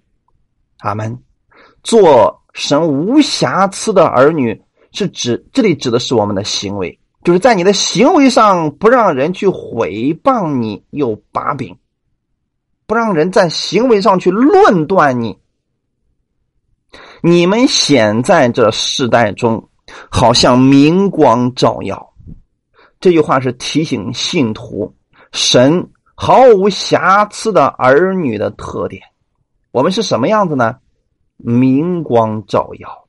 [0.80, 1.16] 阿门。
[1.88, 11.78] 做神无瑕疵的儿女，是指这里指的是我们的行为，就是在你的行为上不让人去毁谤你，有把柄，
[12.86, 15.40] 不让人在行为上去论断你。
[17.22, 19.70] 你们显在这世代中，
[20.10, 22.14] 好像明光照耀。
[23.00, 24.94] 这句话是提醒信徒，
[25.32, 29.02] 神毫无瑕疵的儿女的特点。
[29.72, 30.76] 我们是什么样子呢？
[31.38, 33.06] 明光照耀，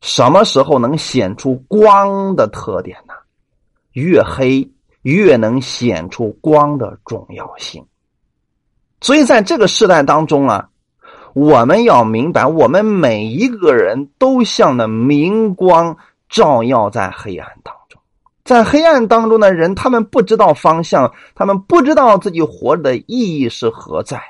[0.00, 3.14] 什么时候能显出光的特点呢？
[3.92, 4.70] 越黑
[5.02, 7.84] 越能显出光的重要性。
[9.00, 10.70] 所以在这个时代当中啊，
[11.34, 15.96] 我们要明白，我们每一个人都像那明光
[16.28, 18.00] 照耀在黑暗当中。
[18.44, 24.22] 在黑暗当中的人，他们不知道方向，他们不知道自己活着的意义是何在，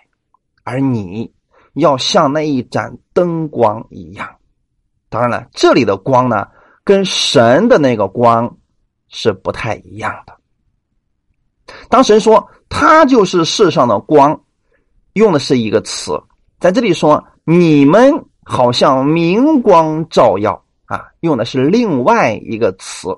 [0.65, 1.33] 而你。
[1.79, 4.29] 要像那一盏灯光一样，
[5.09, 6.47] 当然了，这里的光呢，
[6.85, 8.57] 跟神的那个光
[9.09, 10.35] 是不太一样的。
[11.89, 14.41] 当神说他就是世上的光，
[15.13, 16.13] 用的是一个词，
[16.61, 23.09] 在这里说你们好像明光照耀啊，用的是另外一个词。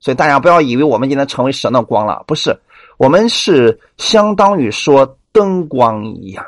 [0.00, 2.58] 所以大家不要以为我们今天成为神的光了，不是，
[2.98, 6.44] 我们是相当于说灯光一样。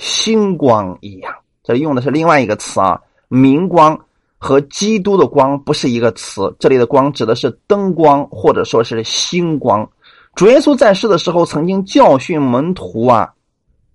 [0.00, 1.30] 星光一样，
[1.62, 2.98] 这用的是另外一个词啊。
[3.28, 4.00] 明光
[4.38, 9.86] 和基督的光不是一个词，这里的光指的是灯光或者说是星光。
[10.34, 13.34] 主耶稣在世的时候曾经教训门徒啊，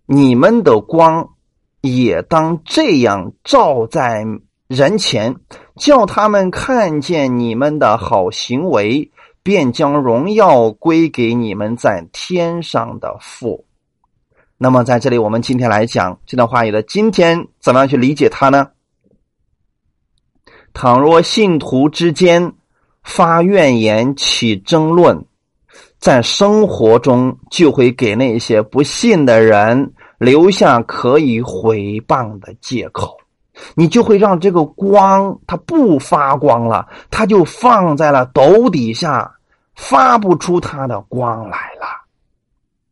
[0.06, 1.28] 你们的光
[1.82, 4.24] 也当这样照在
[4.68, 5.36] 人前，
[5.76, 13.66] 叫他们看见你们的好行为，便将荣耀归给你们在天上的父。
[14.58, 18.70] 那么在这里，我们今天来讲这段话语的今天怎么样去理解它呢？
[20.74, 22.54] 倘若信徒之间
[23.04, 25.26] 发怨言、起争论，
[26.00, 33.18] 在生活中就会给那些不信的人留下可以毁谤的借口，
[33.76, 39.36] 你就会让这个光它不发光了，它就放在了斗底下，
[39.76, 42.06] 发不出它的光来了。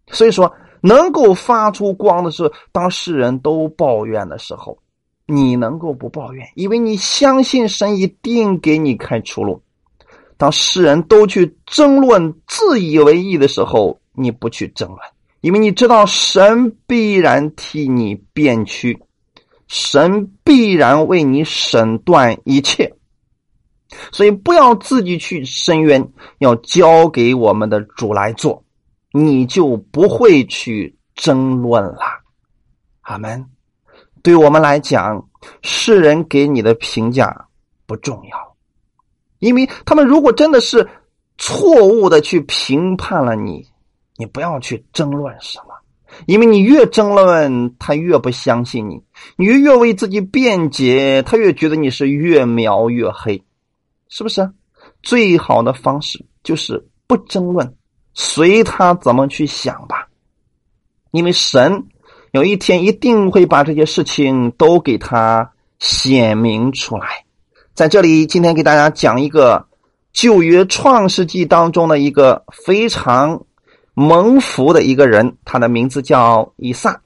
[0.07, 0.53] 所以说。
[0.86, 4.77] 能够发出光的是，当世人都抱怨的时候，
[5.25, 9.61] 你能够不抱怨，因为你相信神一定给你开出路。
[10.36, 14.99] 当世人都去争论、自以为意的时候，你不去争论，
[15.39, 18.99] 因为你知道神必然替你辩屈，
[19.67, 22.93] 神必然为你审断一切。
[24.11, 28.62] 所以不要自己去申冤，要交给我们的主来做。
[29.16, 31.99] 你就不会去争论了，
[33.01, 33.45] 阿门。
[34.24, 35.30] 对我们来讲，
[35.61, 37.47] 世人给你的评价
[37.86, 38.57] 不重要，
[39.38, 40.89] 因为他们如果真的是
[41.38, 43.68] 错误的去评判了你，
[44.18, 45.76] 你不要去争论什么，
[46.26, 48.95] 因为你越争论，他越不相信你；
[49.36, 53.43] 你越为自己辩解，他越觉得你是越描越黑，
[54.09, 54.49] 是不是？
[55.03, 57.76] 最好的方式就是不争论，
[58.14, 60.07] 随他怎么去想吧，
[61.11, 61.86] 因为神。
[62.32, 67.24] 有一天一定会把这些事情都给他显明出来。
[67.76, 69.68] 在这里，今天给大家讲一个
[70.11, 73.39] 旧约创世纪当中的一个非常
[73.93, 76.99] 蒙福的一个人，他的名字叫以撒。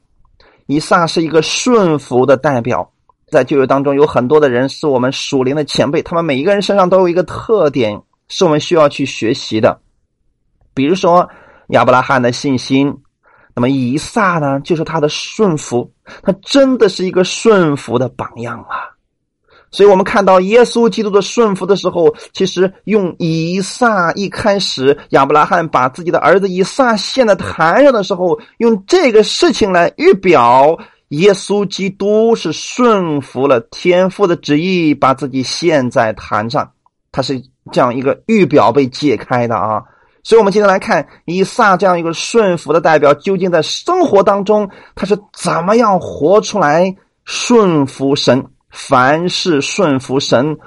[0.66, 2.90] 以撒是一个顺服的代表，
[3.30, 9.82] 在旧约当中有很多的人是我们属灵的前辈，他们每一个人身上都有一个特点，是我们需要去学习的。
[10.78, 11.28] 比如说
[11.70, 12.96] 亚伯拉罕的信心。
[13.56, 18.94] 那么以撒呢，就是他的顺服，他真的是一个顺服的榜样啊。
[19.72, 36.74] 所以我们看到耶稣基督的顺服的时候，其实用以撒一开始亚伯拉罕把自己的儿子以撒献在坛上的时候，用这个事情来预表耶稣基督是顺服了天父的旨意，把自己献在坛上，
[37.12, 39.84] 他是这样一个预表被解开的啊。
[40.28, 50.58] 所以，我们今天来看以撒这样一个顺服的代表，究竟在生活当中他是怎么样活出来顺服神，凡事顺服神，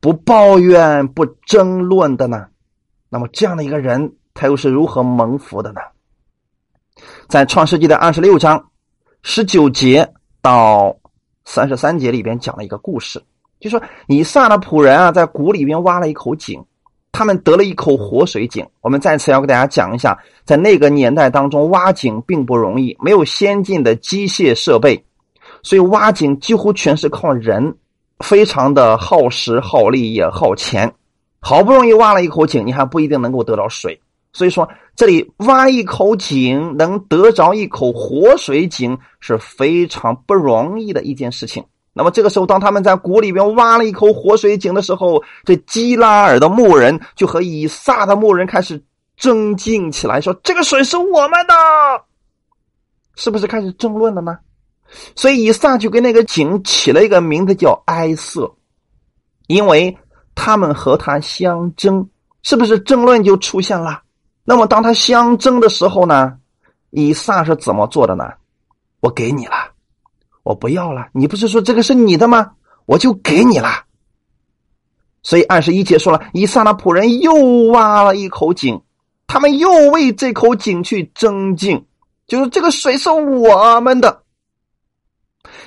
[0.00, 2.46] 不抱怨、不争论的呢？
[3.10, 5.82] 那么，这样的一个人，他又是如何蒙福的呢？
[7.28, 8.70] 在创世纪的二十六章
[9.20, 10.10] 十九节
[10.40, 10.96] 到
[11.44, 13.22] 三十三节里边讲了一个故事，
[13.60, 16.64] 就说以撒的仆人啊，在谷里边挖了一口井。
[17.22, 18.66] 他们得了一口活水井。
[18.80, 25.04] 我们再次要给大家讲一下，在那个年代当中，挖井并不容易，没有先进的机械设备，
[25.62, 27.76] 所以挖井几乎全是靠人，
[28.18, 30.92] 非常的耗时耗力也耗钱。
[31.38, 34.00] 好不容易挖了一口井，你还不一定能够得到水。
[34.32, 41.62] 所以说，这里挖一口井能得着一口活水井是非常不容易的一件事情。
[41.94, 48.82] 那么这个时候，当他们在谷里边挖了一口活水井的时候，这基拉尔的牧人就和以撒的牧人开始
[49.16, 51.54] 争竞起来，说：“这个水是我们的，
[53.14, 54.38] 是不是开始争论了呢？”
[55.16, 58.54] 所以以撒就给那个井起了一个名字叫埃瑟，
[59.46, 59.96] 因为
[60.34, 62.08] 他们和他相争，
[62.42, 64.02] 是不是争论就出现了？
[64.44, 66.38] 那么当他相争的时候呢，
[66.90, 68.24] 以撒是怎么做的呢？
[69.00, 69.71] 我给你了。
[70.42, 72.52] 我不要了，你不是说这个是你的吗？
[72.86, 73.84] 我就给你了。
[75.22, 77.32] 所以二十一节说了，以撒那仆人又
[77.70, 78.82] 挖了一口井，
[79.28, 81.86] 他们又为这口井去争竞，
[82.26, 84.22] 就是这个水是我们的。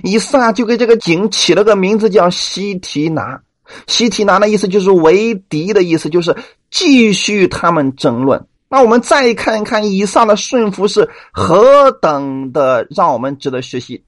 [0.04, 3.42] 以撒就给这个井起了个名字叫西提拿，
[3.88, 6.36] 西提拿的意思就是为敌的意思，就是
[6.70, 8.46] 继续他们争论。
[8.68, 14.04] 那我们再看一看以上的顺服是何等的，让我们值得学习。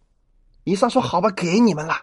[0.68, 1.96] 以撒说：“好吧，给你们了。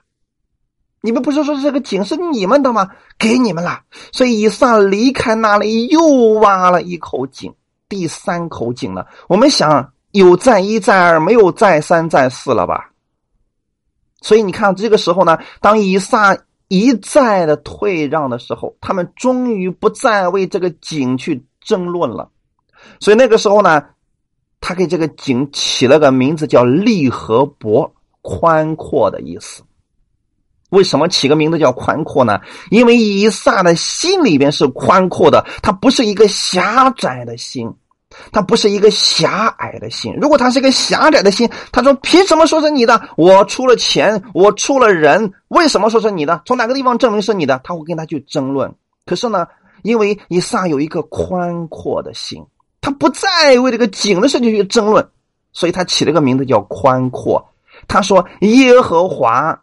[1.03, 2.89] 你们不是说这个井是你们的吗？
[3.19, 3.83] 给你们了。
[4.11, 6.03] 所以以撒离开那里，又
[6.41, 7.53] 挖了一口井，
[7.91, 9.07] 第三口井了。
[9.29, 12.91] 我们想有再一再二，没有再三再四了吧？
[14.23, 16.35] 所以你看，这个时候呢，当以撒
[16.69, 22.31] 一再的退让的时候，他们终于不再为这个井去争论了。
[22.99, 23.85] 所以那个时候呢，
[24.59, 27.93] 他给这个井起了个名字，叫利和伯。”
[28.27, 29.63] 宽阔的意思，
[30.71, 32.41] 为什么起个名字叫宽阔呢？
[32.71, 37.71] 因为以撒的心里边是宽阔的，他不是一个狭窄的心，
[38.33, 40.17] 他不是一个狭隘的心。
[40.19, 43.11] 如果他是一个狭窄的心，他说凭什么说是你的？
[43.19, 46.41] 我出了钱，我出了人，为什么说是你的？
[46.47, 47.61] 从哪个地方证明是你的？
[47.63, 48.75] 他会跟他去争论。
[49.05, 49.47] 可是呢，
[49.83, 52.43] 因为以撒有一个宽阔的心，
[52.81, 55.07] 他不再为这个井的事情去争论，
[55.53, 57.51] 所以他起了个名字叫宽阔。
[57.87, 59.63] 他说：“耶和华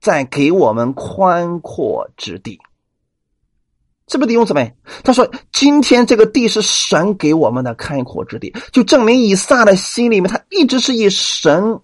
[0.00, 2.58] 在给我们宽阔之地，
[4.08, 4.74] 是不是弟兄姊妹？
[5.02, 11.80] 他说今天这个地是神给我们的开阔之地，就证明以撒的心里面，他一直是以神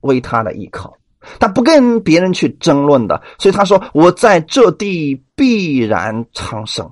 [0.00, 0.96] 为他的依靠，
[1.40, 3.22] 他不跟别人去争论的。
[3.38, 6.90] 所以他说：我在这地必然长生。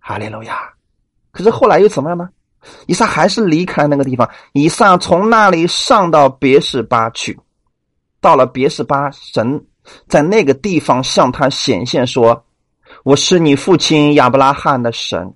[0.00, 0.72] 哈利路亚。
[1.30, 2.28] 可是后来又怎么样呢？”
[2.86, 4.28] 以撒还是离开那个地方。
[4.52, 7.38] 以撒从那里上到别是巴去，
[8.20, 9.64] 到了别是巴，神
[10.08, 12.44] 在那个地方向他显现说
[13.04, 15.34] ：“我是你父亲亚伯拉罕的神，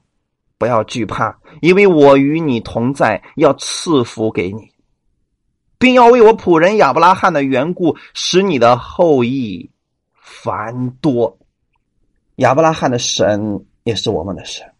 [0.59, 4.71] 不要惧怕，因为我与你同在，要赐福给你。”
[5.79, 9.71] 并要为我仆人亚伯拉罕的缘故，使你的后裔
[10.21, 11.39] 繁多。
[12.37, 14.71] 亚伯拉罕的神也是我们的神，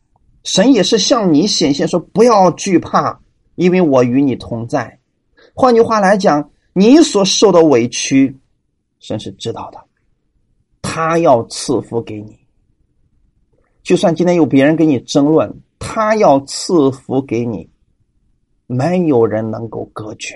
[0.51, 3.21] 神也是向你显现说：不要惧怕，
[3.55, 4.99] 因为我与你同在。
[5.55, 8.37] 换句话来讲，你所受的委屈，
[8.99, 9.79] 神是知道的，
[10.83, 12.37] 他要赐福给你。
[13.85, 17.71] 就算今天有别人跟你争论，他要赐福给你，
[18.67, 20.35] 没有人能够隔绝。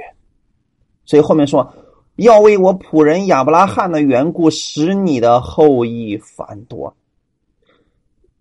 [1.04, 1.74] 所以后面说，
[2.14, 6.96] 要为我仆人亚伯拉罕的缘故，使你的后裔繁多。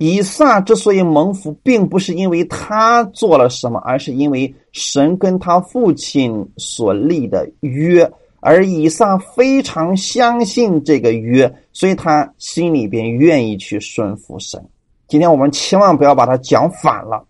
[0.06, 14.62] 以撒之所以蒙福，并不是因为他做了什么，而是因为神跟他父亲所立的约，而以撒非常相信这个约，所以他心里边愿意去顺服神。
[15.08, 17.24] 今天我们千万不要把它讲反了。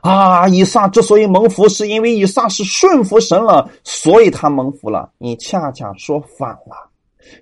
[0.00, 5.10] 啊，以撒之所以蒙福，是因为以撒是顺服神了，所以他蒙福了。
[5.18, 6.88] 你恰恰说反了，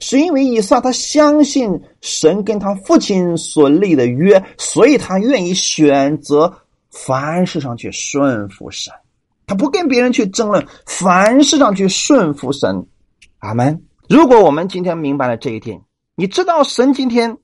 [0.00, 6.52] 是因为以撒他相信神跟他父亲所立的约，所以他愿意选择
[6.90, 8.92] 凡事上去顺服神，
[9.46, 12.86] 他不跟别人去争论，凡事上去顺服神。
[13.38, 13.82] 阿门。
[14.08, 15.80] 如果我们今天明白了这一点，
[16.14, 17.38] 你知道神今天。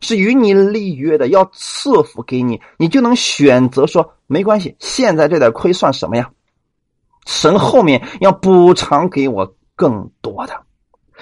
[0.00, 4.76] 是与你立约的，要赐福给你，你就能选择说没关系。
[4.78, 6.28] 现在这点亏算什么呀？
[7.24, 10.65] 神后面要补偿给我更多的。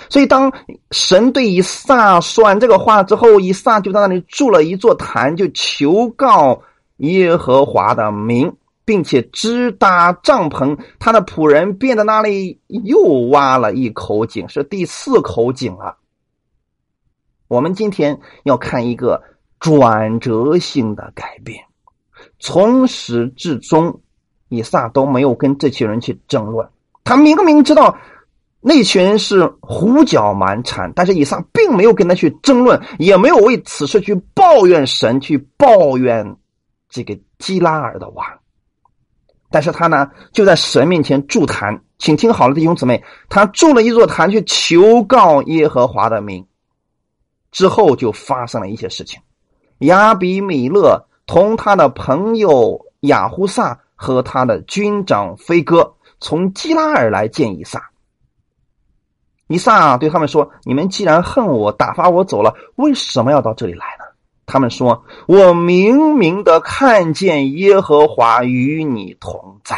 [0.09, 0.53] 所以当
[0.91, 6.63] 神对以撒说完这个话之后，以撒就在那里筑了一座坛，就求告
[6.99, 8.53] 耶和华的名，
[8.85, 10.79] 并且支搭帐篷。
[10.99, 13.01] 他的仆人便在那里又
[13.31, 15.97] 挖了一口井，是第四口井了。
[17.49, 19.23] 我们今天要看一个
[19.61, 21.65] 转折性的改变，
[22.39, 24.01] 从始至终，
[24.49, 26.69] 以撒都没有跟这群人去争论。
[27.05, 27.99] 他明明知道
[28.67, 36.39] 那群人是胡搅蛮缠，但是以撒并没有跟他去争论，也没有为此事去抱怨神，去抱怨
[36.89, 38.27] 这个基拉尔的王。
[39.51, 46.47] 但是他呢，就在神面前筑坛，请听好了，弟兄姊妹，他筑了一座坛，去求告耶和华的名。
[47.53, 49.21] 之后就发生了一些事情，
[49.81, 57.91] 亚比米勒同他的朋友雅胡萨和他的军长飞哥从基拉尔来见以撒。
[59.47, 64.05] 以撒对他们说：“你们既然恨我，打发我走了，为什么要到这里来呢？”
[64.47, 69.77] 他们说：“我明明的看见耶和华与你同在。”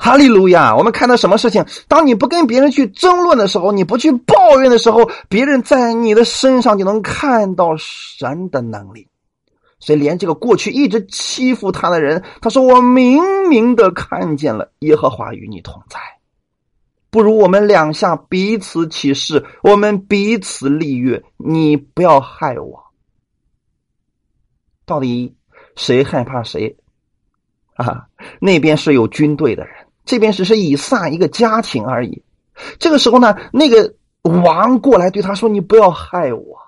[0.00, 0.76] 哈利路亚！
[0.76, 1.66] 我们看到什么事情？
[1.88, 9.08] 当你不跟别人去争论的时候，你不去抱怨的时候，别人在你的身上就能看到神的能力。
[9.80, 15.98] 所以，连这个过去一直欺负他的人，他说：“我明明的看见了耶和华与你同在。”
[17.10, 22.84] 不如我们两下彼此起誓，我们彼此立约，你不要害我。
[24.84, 25.34] 到底
[25.76, 26.76] 谁害怕谁？
[27.74, 28.08] 啊，
[28.40, 29.86] 那边是有军队的人。
[30.04, 32.22] 这边只是以撒一个家庭而已。
[32.78, 36.58] 这个时候呢，那个王过来对他说：“你不要害我。”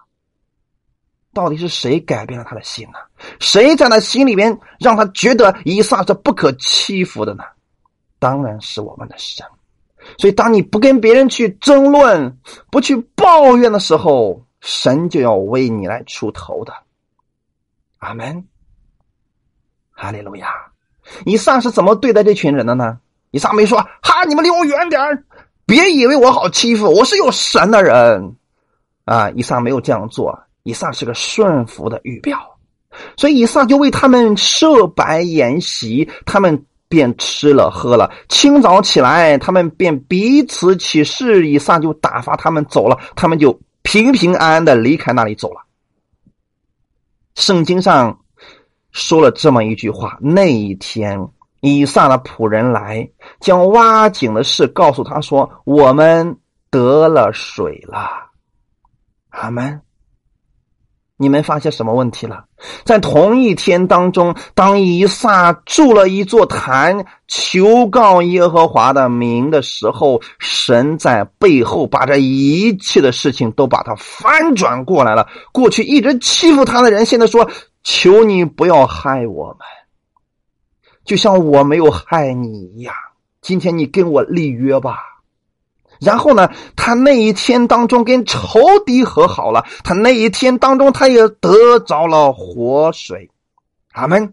[1.32, 2.98] 到底是谁改变了他的心呢？
[3.38, 7.44] 谁在他心里边让他觉得以撒是不可欺负的呢？
[8.18, 9.46] 当然是我们的神。
[10.18, 12.38] 所以，当你不跟别人去争论、
[12.70, 16.72] 不去抱怨的时候，神就要为你来出头的。
[17.98, 18.44] 阿门。
[19.92, 20.48] 哈利路亚。
[21.24, 22.98] 以撒是怎么对待这群人的呢？
[23.30, 25.24] 以撒没说：“哈，你们离我远点
[25.66, 28.36] 别以为我好欺负，我是有神的人。”
[29.04, 30.38] 啊，以撒没有这样做。
[30.62, 32.38] 以撒是个顺服的预表，
[33.16, 38.12] 所以以撒就为他们设摆筵席，他们便吃了喝了。
[38.28, 45.62] 清早起来，他们便彼此起誓，以撒就打发他们走了，他们就平平安安的离开那里走了。
[47.34, 48.20] 圣经上
[48.90, 51.30] 说了这么一句话：那一天。
[51.62, 56.38] 以撒的仆人来，将挖井的事告诉他说：“我们
[56.70, 58.30] 得了水了。”
[59.28, 59.82] 阿门。
[61.22, 62.44] 你们发现什么问题了？
[62.82, 75.28] 在同一天当中，当以撒筑了一座坛，求告耶和华的名的时候，神在背后把这一切的事情都把它翻转过来了。
[75.52, 77.50] 过去一直欺负他的人，现在说
[77.84, 79.58] ：“求你不要害我们。”
[81.04, 82.94] 就像我没有害你一样，
[83.42, 85.09] 今天你跟我立约吧。
[86.00, 93.30] 然后呢，他那一天当中跟仇敌和好了，他那一天当中他也得着了活水。
[93.92, 94.32] 阿门。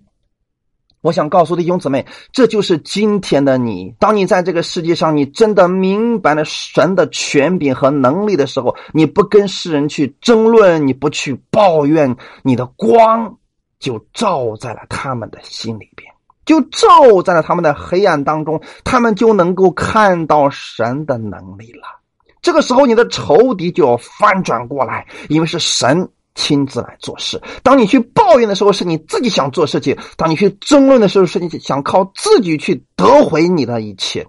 [1.01, 3.93] 我想告诉弟兄姊妹，这就是今天的你。
[3.99, 13.37] 当你在这个世界上，你真的明白了神的权柄和能力的时候，你不跟世人去争论，你不去抱怨，你的光
[13.79, 16.06] 就照在了他们的心里边，
[16.47, 21.99] 就照在了他们的黑暗当中，他们就能够看到神的能力了。
[22.41, 26.09] 这个时候，你的仇敌就要翻转过来，因为是神。
[26.39, 27.41] 亲自来做事。
[27.63, 34.27] 当你去抱怨的时候，是你自己想做事情；当你去争论的时候，是你想靠自己去得回你的一切。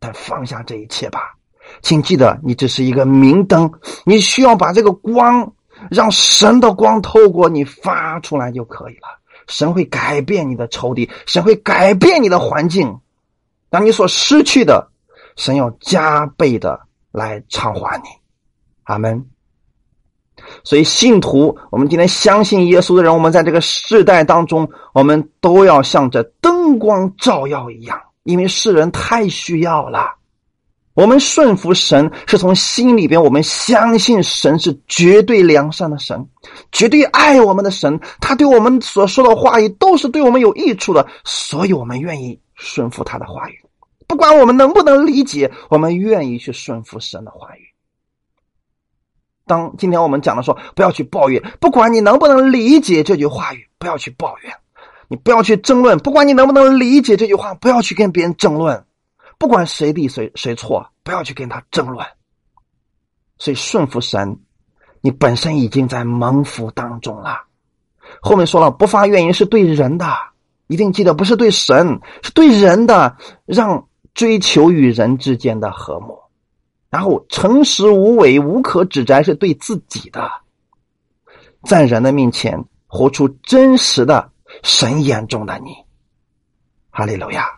[0.00, 1.34] 但放下这一切吧，
[1.82, 3.70] 请记得，你只是一个明灯，
[4.06, 5.52] 你需要把这个光，
[5.90, 9.18] 让神的光透过你发出来就可以了。
[9.48, 13.00] 神会改变你的仇敌，神会改变你的环境。
[13.70, 14.90] 当你所失去的，
[15.36, 16.80] 神要加倍的
[17.10, 18.08] 来偿还你。
[18.84, 19.26] 阿门。
[20.62, 30.17] 所以，信徒，我们今天相信耶稣的人，我们在这个世代当中，我们都要像这灯光照耀一样，因为世人太需要了。
[30.98, 36.28] 我们顺服神，是从心里边，我们相信神是绝对良善的神，
[36.72, 43.60] 绝对爱我们的神，他对我们所说的话语都是对我们有益处的，所以我们愿意顺服他的话语，
[44.08, 47.60] 不管我们能不能理解，我们愿意去顺服神的话语。
[49.46, 54.52] 当今天我们讲的说，不要去抱怨，不管你能不能理解这句话语，不要去抱怨，
[55.06, 58.84] 你不要去争论，不管你能不能理解这句话，不要去跟别人争论，
[59.38, 62.04] 不管谁对谁谁错，不要去跟他争论。
[63.38, 64.40] 所以顺服神，
[65.00, 67.44] 你本身已经在蒙福当中了。
[68.20, 70.12] 后面说了，不发怨言是对人的，
[70.66, 73.16] 一定记得不是对神，是对人的，
[73.46, 76.18] 让追求与人之间的和睦。
[76.90, 80.28] 然后诚实无伪、无可指摘，是对自己的，
[81.62, 84.32] 在人的面前活出真实的
[84.62, 85.76] 神眼中的你。
[86.90, 87.57] 哈利路亚。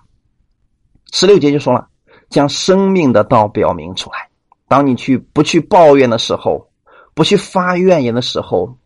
[1.12, 1.88] 十六节就说了，
[2.28, 4.28] 将生命的道表明出来。
[4.68, 6.70] 当你去不去抱怨的时候，
[7.14, 8.76] 不去发怨言的时候，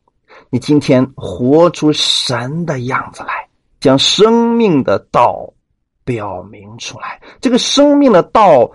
[0.51, 3.49] 你今天活出神的样子来，
[3.81, 5.53] 将生命的道
[6.05, 7.20] 表明出来。
[7.41, 8.70] 这个生命的道。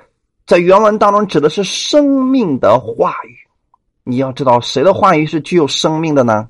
[0.46, 3.38] 在原文当中指的是生命的话语，
[4.04, 6.50] 你要知道谁的话语是具有生命的呢？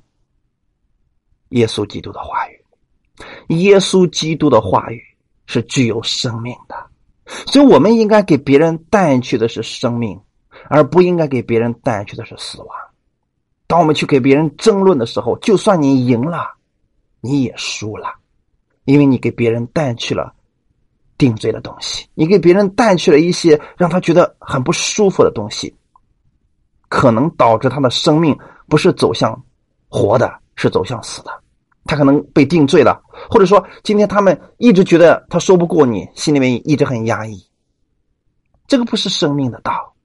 [1.49, 2.63] 耶稣基督的话语，
[3.57, 5.03] 耶稣基督的话语
[5.47, 6.88] 是具有生命的，
[7.47, 10.19] 所以我们应该给别人带去的是生命，
[10.67, 12.69] 而不应该给别人带去的是死亡。
[13.67, 16.55] 当我们去给别人争论的时候，就算你赢了，
[17.21, 18.15] 你也输了，
[18.85, 20.33] 因为你给别人带去了。
[21.19, 25.75] 定罪的东西，你给别人带去了一些让他觉得很不舒服的东西，
[26.87, 29.43] 可能导致他的生命不是走向
[29.89, 31.43] 活的，是走向死的。
[31.89, 37.43] 他可能被定罪了，或者说今天他们一直觉得他说不过你，心里面一直很压抑。
[38.67, 39.95] 这个不是生命的道。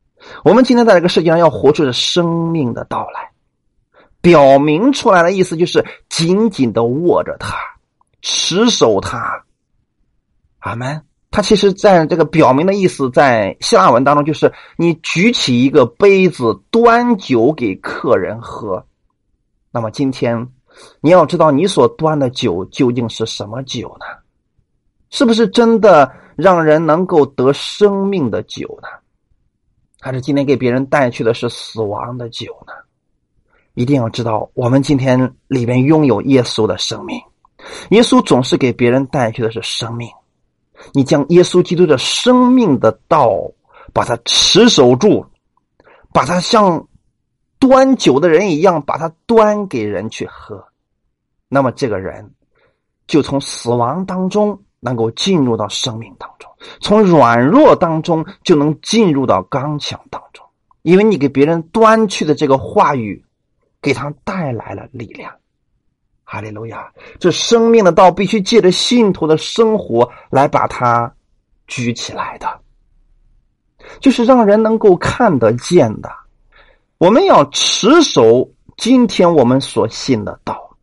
[0.44, 3.32] 我们今天在这个世界上要活出生命的道来，
[4.22, 7.54] 表明出来的意思就是紧紧的握着它，
[8.22, 9.44] 持守它。
[10.60, 11.02] 阿门。
[11.30, 18.86] 他其实在这个表明的意思，在希腊文当中，就是你举起一个杯子，端酒给客人喝。
[19.70, 20.48] 那么今天，
[21.00, 24.06] 你要知道你所端的酒究竟是什么酒呢？
[25.10, 28.88] 是不是真的让人能够得生命的酒呢？
[30.00, 32.72] 还是今天给别人带去的是死亡的酒呢？
[33.74, 37.20] 一定要知道，我们今天里边拥有耶稣的生命。
[37.90, 40.10] 耶稣总是给别人带去的是生命。
[40.92, 43.30] 你将耶稣基督的生命的道，
[43.92, 45.26] 把它持守住，
[46.12, 46.86] 把它像
[47.66, 50.62] 端酒的人一样，把它端给人去喝，
[51.48, 52.30] 那么这个人
[53.06, 60.44] 就从死亡当中能够进入到生命当中，从软弱当中就能进入到刚强当中，
[60.82, 63.24] 因为你给别人端去的这个话语，
[63.80, 65.34] 给他带来了力量。
[66.22, 66.92] 哈利路亚！
[67.18, 71.10] 这生命的道必须借着信徒的生活来把它
[71.66, 72.60] 举起来的，
[74.00, 76.10] 就是让人能够看得见的。
[76.98, 80.76] 我们要持守今天我们所信的道。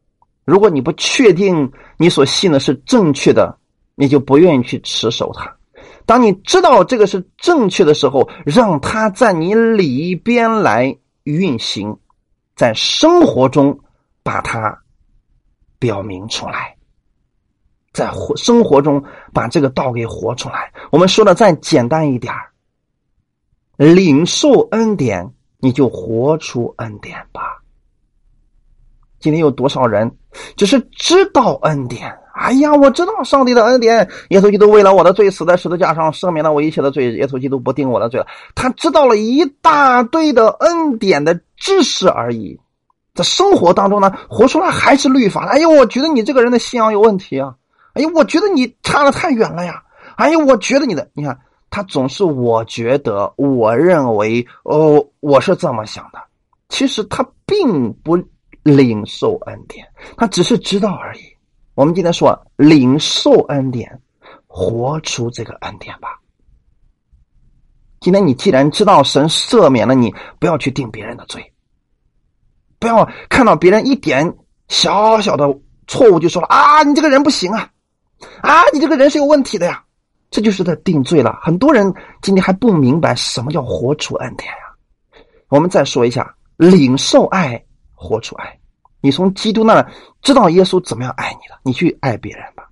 [0.45, 3.57] 如果你不确定你所信的是正确的，
[3.95, 5.55] 你就不愿意去持守它。
[6.05, 11.97] 当你知道这个是正确的时候，让它在你里边来运行，
[12.55, 13.79] 在生活中
[14.23, 14.77] 把它。
[15.79, 16.77] 表明出来，
[17.91, 19.03] 在活生活中
[19.33, 20.71] 把这个道给活出来。
[20.91, 22.31] 我们说的再简单一点
[23.77, 27.61] 领受恩典，你就活出恩典吧。
[29.19, 30.17] 今天有多少人
[30.57, 37.11] 只是知道恩典，哎呀，我知道上帝的恩典，耶稣基督为了我的罪死在十字架上，赦免了我一切的罪。
[37.11, 38.25] 耶稣基督不定我的罪了。
[38.55, 42.59] 他知道了一大堆的恩典的知识而已，
[43.13, 45.45] 在生活当中呢，活出来还是律法。
[45.45, 47.53] 哎呦，我觉得你这个人的信仰有问题啊！
[47.93, 49.83] 哎呦，我觉得你差的太远了呀！
[50.15, 51.37] 哎呦，我觉得你的，你看
[51.71, 56.21] 他总是我觉得，我认为，哦，我是这么想的。
[56.69, 58.15] 其实他并不
[58.61, 61.21] 领受恩典，他只是知道而已。
[61.73, 64.01] 我们今天说领受恩典，
[64.47, 66.19] 活出这个恩典吧。
[68.01, 71.53] 今天你既然知道神赦免了你，不要去定别人的罪，
[72.79, 74.35] 不要看到别人一点
[74.67, 75.57] 小小的
[75.87, 77.71] 错误就说了啊，你这个人不行啊，
[78.41, 79.83] 啊，你这个人是有问题的呀，
[80.31, 81.37] 这就是在定罪了。
[81.43, 85.23] 很多人今天还不明白什么叫活出恩典呀。
[85.49, 87.63] 我们再说一下，领受爱，
[87.93, 88.57] 活出爱。
[89.01, 89.85] 你从基督那
[90.21, 92.69] 知道耶稣怎么样爱你了，你去爱别人吧，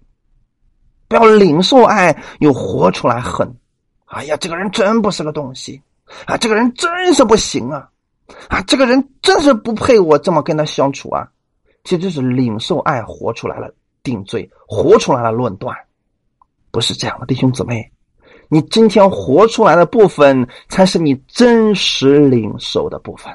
[1.07, 3.53] 不要领受爱又活出来恨。
[4.05, 5.81] 哎呀，这个人真不是个东西
[6.25, 6.37] 啊！
[6.37, 7.89] 这个人真是不行啊！
[8.47, 11.27] 啊，这个人真是不配我这么跟他相处啊！
[11.83, 15.75] 其实这是领受爱活出来了定罪，活出来了论断，
[16.71, 17.91] 不是这样的，弟兄姊妹，
[18.47, 23.33] 你今天活出来的部分才是你真实领受的部分。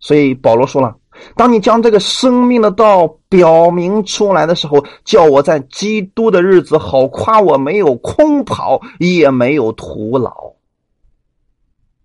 [0.00, 0.96] 所以保罗说了。
[1.34, 10.52] 当你将这个生命的道表明出来的时候，叫我在基督的日子好夸我没有空跑，也没有徒劳。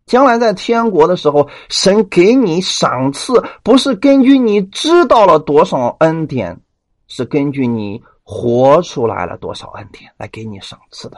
[0.08, 6.60] 将来在天国的时候，神给你赏赐，不是根据你知道了多少恩典，
[7.08, 11.18] 是根据你活出来了多少恩典来给你赏赐的。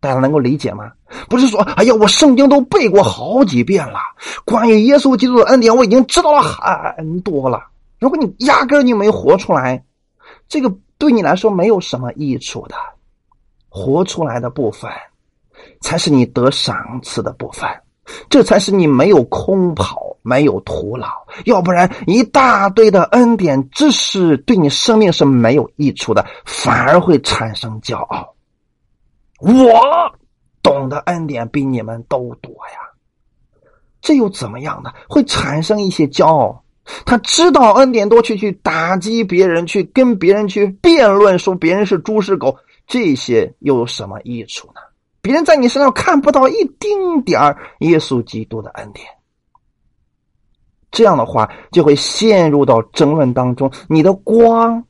[0.00, 0.92] 大家能够理解吗？
[1.28, 3.98] 不是说，哎呀，我圣经都背过好几遍了，
[4.44, 7.66] 关于耶稣基督的恩典，我已经知道了很多了。
[7.98, 9.84] 如果你压根你没活出来，
[10.48, 12.76] 这个对你来说没有什么益处的。
[13.68, 14.90] 活出来的部分，
[15.80, 17.68] 才是你得赏赐的部分，
[18.28, 21.08] 这才是你没有空跑，没有徒劳。
[21.44, 28.34] 要不然，一大堆的恩典知识对你生命是没有益处的，反而会产生骄傲。
[29.40, 30.12] 我
[30.62, 34.92] 懂得恩典比你们都多呀，这又怎么样呢？
[35.08, 36.64] 会产生一些骄傲。
[37.04, 42.56] 他知道恩典多，去去打击别人，去跟别人去辩论，说别人是猪是狗，
[42.86, 44.80] 这些又有什么益处呢？
[45.20, 49.06] 别人在你身上看不到一丁点儿耶稣基督的恩典，
[50.90, 54.84] 这样的话就会陷入到争论当中，你的光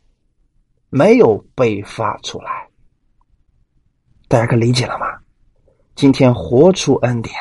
[0.91, 2.69] 没有被发出来。
[4.29, 5.07] 大家可理解了吗？
[5.95, 7.35] 今天活出恩典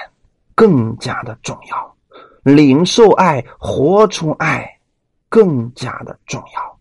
[0.56, 1.96] 更加的重要，
[2.42, 4.80] 领受爱、活出爱
[5.30, 6.80] 更加的重要。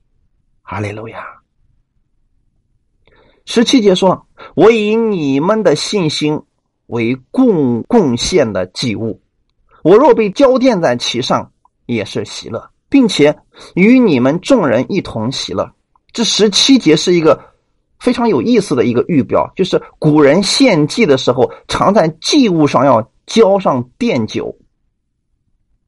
[0.62, 1.35] 哈利路亚。
[3.46, 6.42] 十七节说：“我以你们的信心
[6.86, 9.22] 为贡贡献的祭物，
[9.82, 11.52] 我若被浇奠在其上，
[11.86, 13.38] 也是喜乐，并且
[13.74, 15.72] 与你们众人一同喜乐。”
[16.12, 17.56] 这十七节是一个。
[17.98, 24.58] 非常有意思的一个预表，就是古人献祭的时候，常在祭物上要浇上奠酒。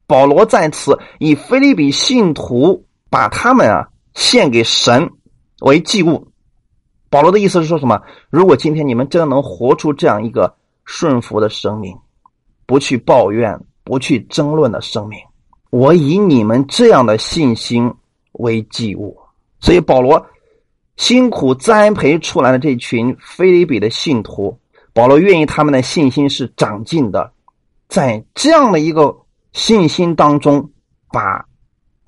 [0.07, 5.11] 保罗在此以菲利比信徒把他们啊献给神
[5.61, 6.28] 为祭物。
[7.09, 8.01] 保罗的意思是说什么？
[8.29, 10.55] 如果今天你们真的能活出这样一个
[10.85, 11.97] 顺服的生命，
[12.65, 15.19] 不去抱怨、不去争论的生命，
[15.69, 17.93] 我以你们这样的信心
[18.33, 19.17] 为祭物。
[19.59, 20.25] 所以保罗。
[20.97, 24.59] 辛苦栽培出来的这群菲利比的信徒，
[24.91, 27.31] 保罗愿意他们的信心是长进的，
[27.87, 29.15] 在这样的一个
[29.53, 30.71] 信心当中，
[31.07, 31.45] 把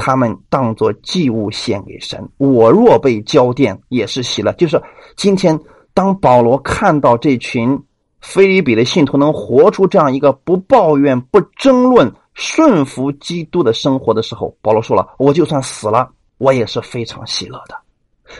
[0.01, 2.27] 他们当作祭物献给神。
[2.37, 4.51] 我若被浇奠，也是喜乐。
[4.53, 4.81] 就是
[5.15, 5.59] 今天，
[5.93, 7.79] 当保罗看到这群
[8.19, 17.75] 菲利比的信徒能活出这样一个不抱怨、不争论、顺服基督的生活的时候，保罗说了：“我就算死了，我也是非常喜乐的。”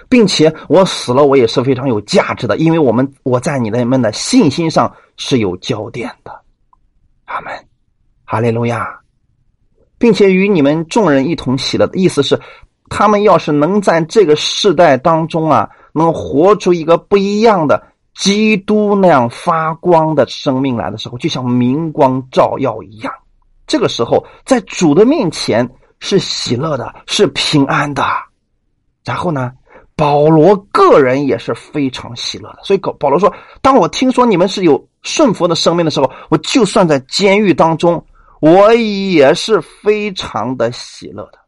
[0.09, 6.32] 并且我死了，我也是非常有价值的，因为我们我在你们的信心上是有焦点的。
[7.26, 7.53] 阿门，
[8.24, 9.01] 哈利路亚，
[10.02, 12.38] 并且与你们众人一同喜乐意思是，
[12.89, 17.82] 他们要是能在这个世代当中啊，能活出一个不一样的
[18.16, 23.14] 基督那样发光的生命来的时候，就像明光照耀一样，
[23.68, 28.04] 这个时候在主的面前是喜乐的，是平安的。
[29.06, 29.52] 然后呢？
[29.93, 33.32] 保罗个人也是非常喜乐的，所以保罗说
[33.62, 38.04] ：“当我听说你们是有顺服的生命的时候，我就算在监狱当中，
[38.42, 41.39] 我也是非常的喜乐的。”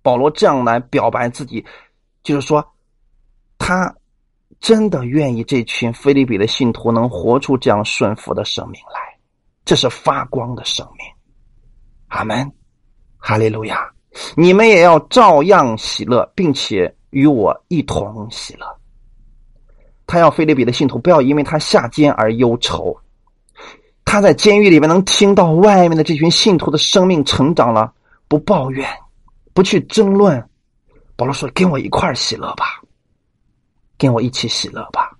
[0.00, 1.64] 保罗这样来表白自己，
[2.22, 2.66] 就是说，
[3.58, 3.94] 他
[4.58, 9.18] 真的愿意这群菲利比的信徒能活出这样顺服的生命来，
[9.64, 11.06] 这是发光的生命。
[12.08, 12.52] 阿门，
[13.16, 13.88] 哈利路亚！
[14.36, 18.66] 你们也要照样喜乐，并且与我一同喜乐。
[20.06, 22.96] 他要菲利比的信徒不要因为他下监而忧愁。
[24.12, 27.90] 他在监狱里面能听到外面的这群信徒的生命成长了，
[28.28, 28.86] 不抱怨，
[29.54, 30.46] 不去争论。
[31.16, 32.82] 保罗说：“跟我一块儿喜乐吧，
[33.96, 35.16] 跟我一起喜乐吧。”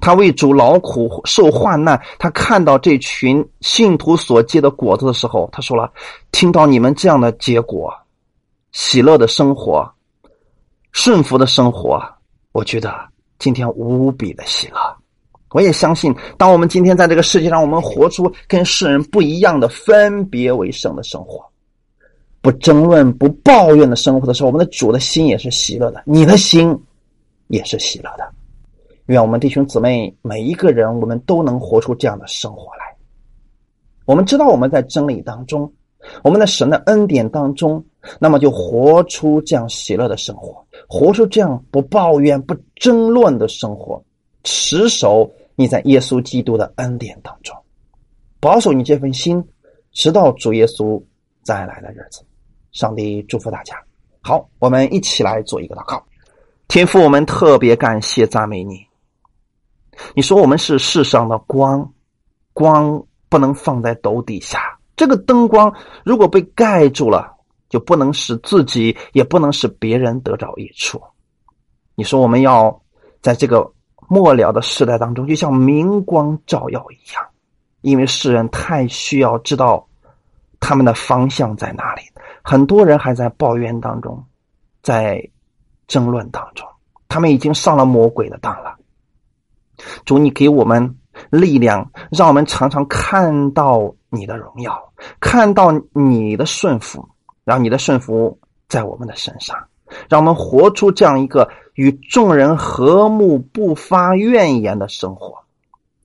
[0.00, 5.92] 他为主劳苦受患难，他看到这群信徒所结的果子的时候，他说了
[6.30, 7.92] ：“听到你们这样的结果，
[8.70, 9.92] 喜乐的生活，
[10.92, 12.00] 顺服的生活，
[12.52, 12.94] 我觉得
[13.40, 14.78] 今天无比的喜乐。”
[15.54, 21.48] 我也相信，当我们今天在这个世界上，我们活出跟世人不一样的分别为圣的生活，
[22.40, 26.76] 不争论、不抱怨的生活的时候，我们的主的心也是喜乐的，你的心
[27.46, 28.28] 也是喜乐的。
[29.06, 32.96] 愿我们弟兄姊妹每一个人，我们都能活出这样的生活来。
[34.06, 35.72] 我们知道我们在真理当中，
[36.24, 37.80] 我们的神的恩典当中，
[38.18, 44.02] 那么就活出这样喜乐的生活，活出这样不抱怨、不争论的生活，
[44.42, 45.30] 持守。
[45.56, 47.56] 你在耶稣基督的恩典当中，
[48.40, 49.42] 保守你这份心，
[49.92, 51.00] 直到主耶稣
[51.42, 52.24] 再来的日子。
[52.72, 53.76] 上帝祝福大家。
[54.20, 56.04] 好，我们一起来做一个祷告。
[56.66, 58.84] 天父，我们特别感谢赞美你。
[60.16, 61.92] 你说我们是世上的光，
[62.52, 64.80] 光不能放在斗底下。
[64.96, 65.72] 这个灯光
[66.04, 67.36] 如果被盖住了，
[67.68, 71.00] 就不能使自己，也不能使别人得着益处。
[71.94, 72.82] 你说我们要
[73.22, 73.73] 在这个。
[74.08, 77.24] 末了的时代当中，就像明光照耀一样，
[77.80, 79.86] 因为世人太需要知道
[80.60, 82.02] 他们的方向在哪里。
[82.42, 84.24] 很多人还在抱怨当中，
[84.82, 85.30] 在
[85.86, 86.68] 争论当中，
[87.08, 88.76] 他们已经上了魔鬼的当了。
[90.04, 90.96] 主，你给我们
[91.30, 97.08] 力量，让我们常常看到你的荣耀，看到你的顺服，
[97.44, 98.38] 让你的顺服
[98.68, 99.56] 在我们的身上。
[100.08, 105.44] 让我们活出这样一个与众人和睦、不发怨言的生活。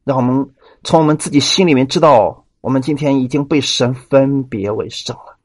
[0.03, 0.49] 让我们
[0.83, 5.37] 从我们自己心里面知道，我们今天已经被神分别为圣了。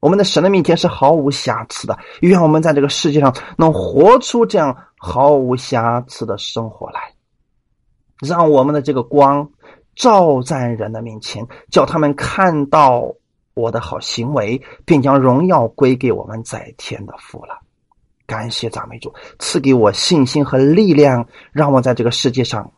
[0.00, 1.98] 我们的神的面前是毫无瑕疵的。
[2.20, 7.12] 愿我们在这个世界上能活出这样毫无瑕疵的生活来，
[8.20, 9.50] 让我们的这个光
[9.94, 13.14] 照在人的面前，叫他们看到
[13.52, 17.60] 我的好行为，并将荣耀归给我们在天的父了。
[18.30, 22.70] 感谢赞美主赐给我信心和力量，让我在这个世界上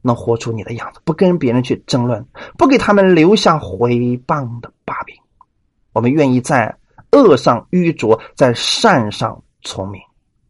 [0.00, 2.26] 能活出你的样子，不跟别人去争论，
[2.56, 5.14] 不给他们留下回谤的把柄。
[5.92, 6.74] 我们愿意在
[7.12, 10.00] 恶上愚拙，在善上聪明，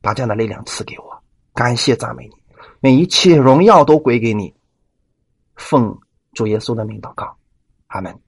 [0.01, 1.22] 把这样的力量赐给我。
[1.53, 2.34] 感谢赞美你，
[2.82, 4.55] 愿一切荣耀都归给你。
[5.57, 5.99] 奉
[6.32, 7.36] 主耶稣的名祷告，
[7.89, 8.20] 阿门。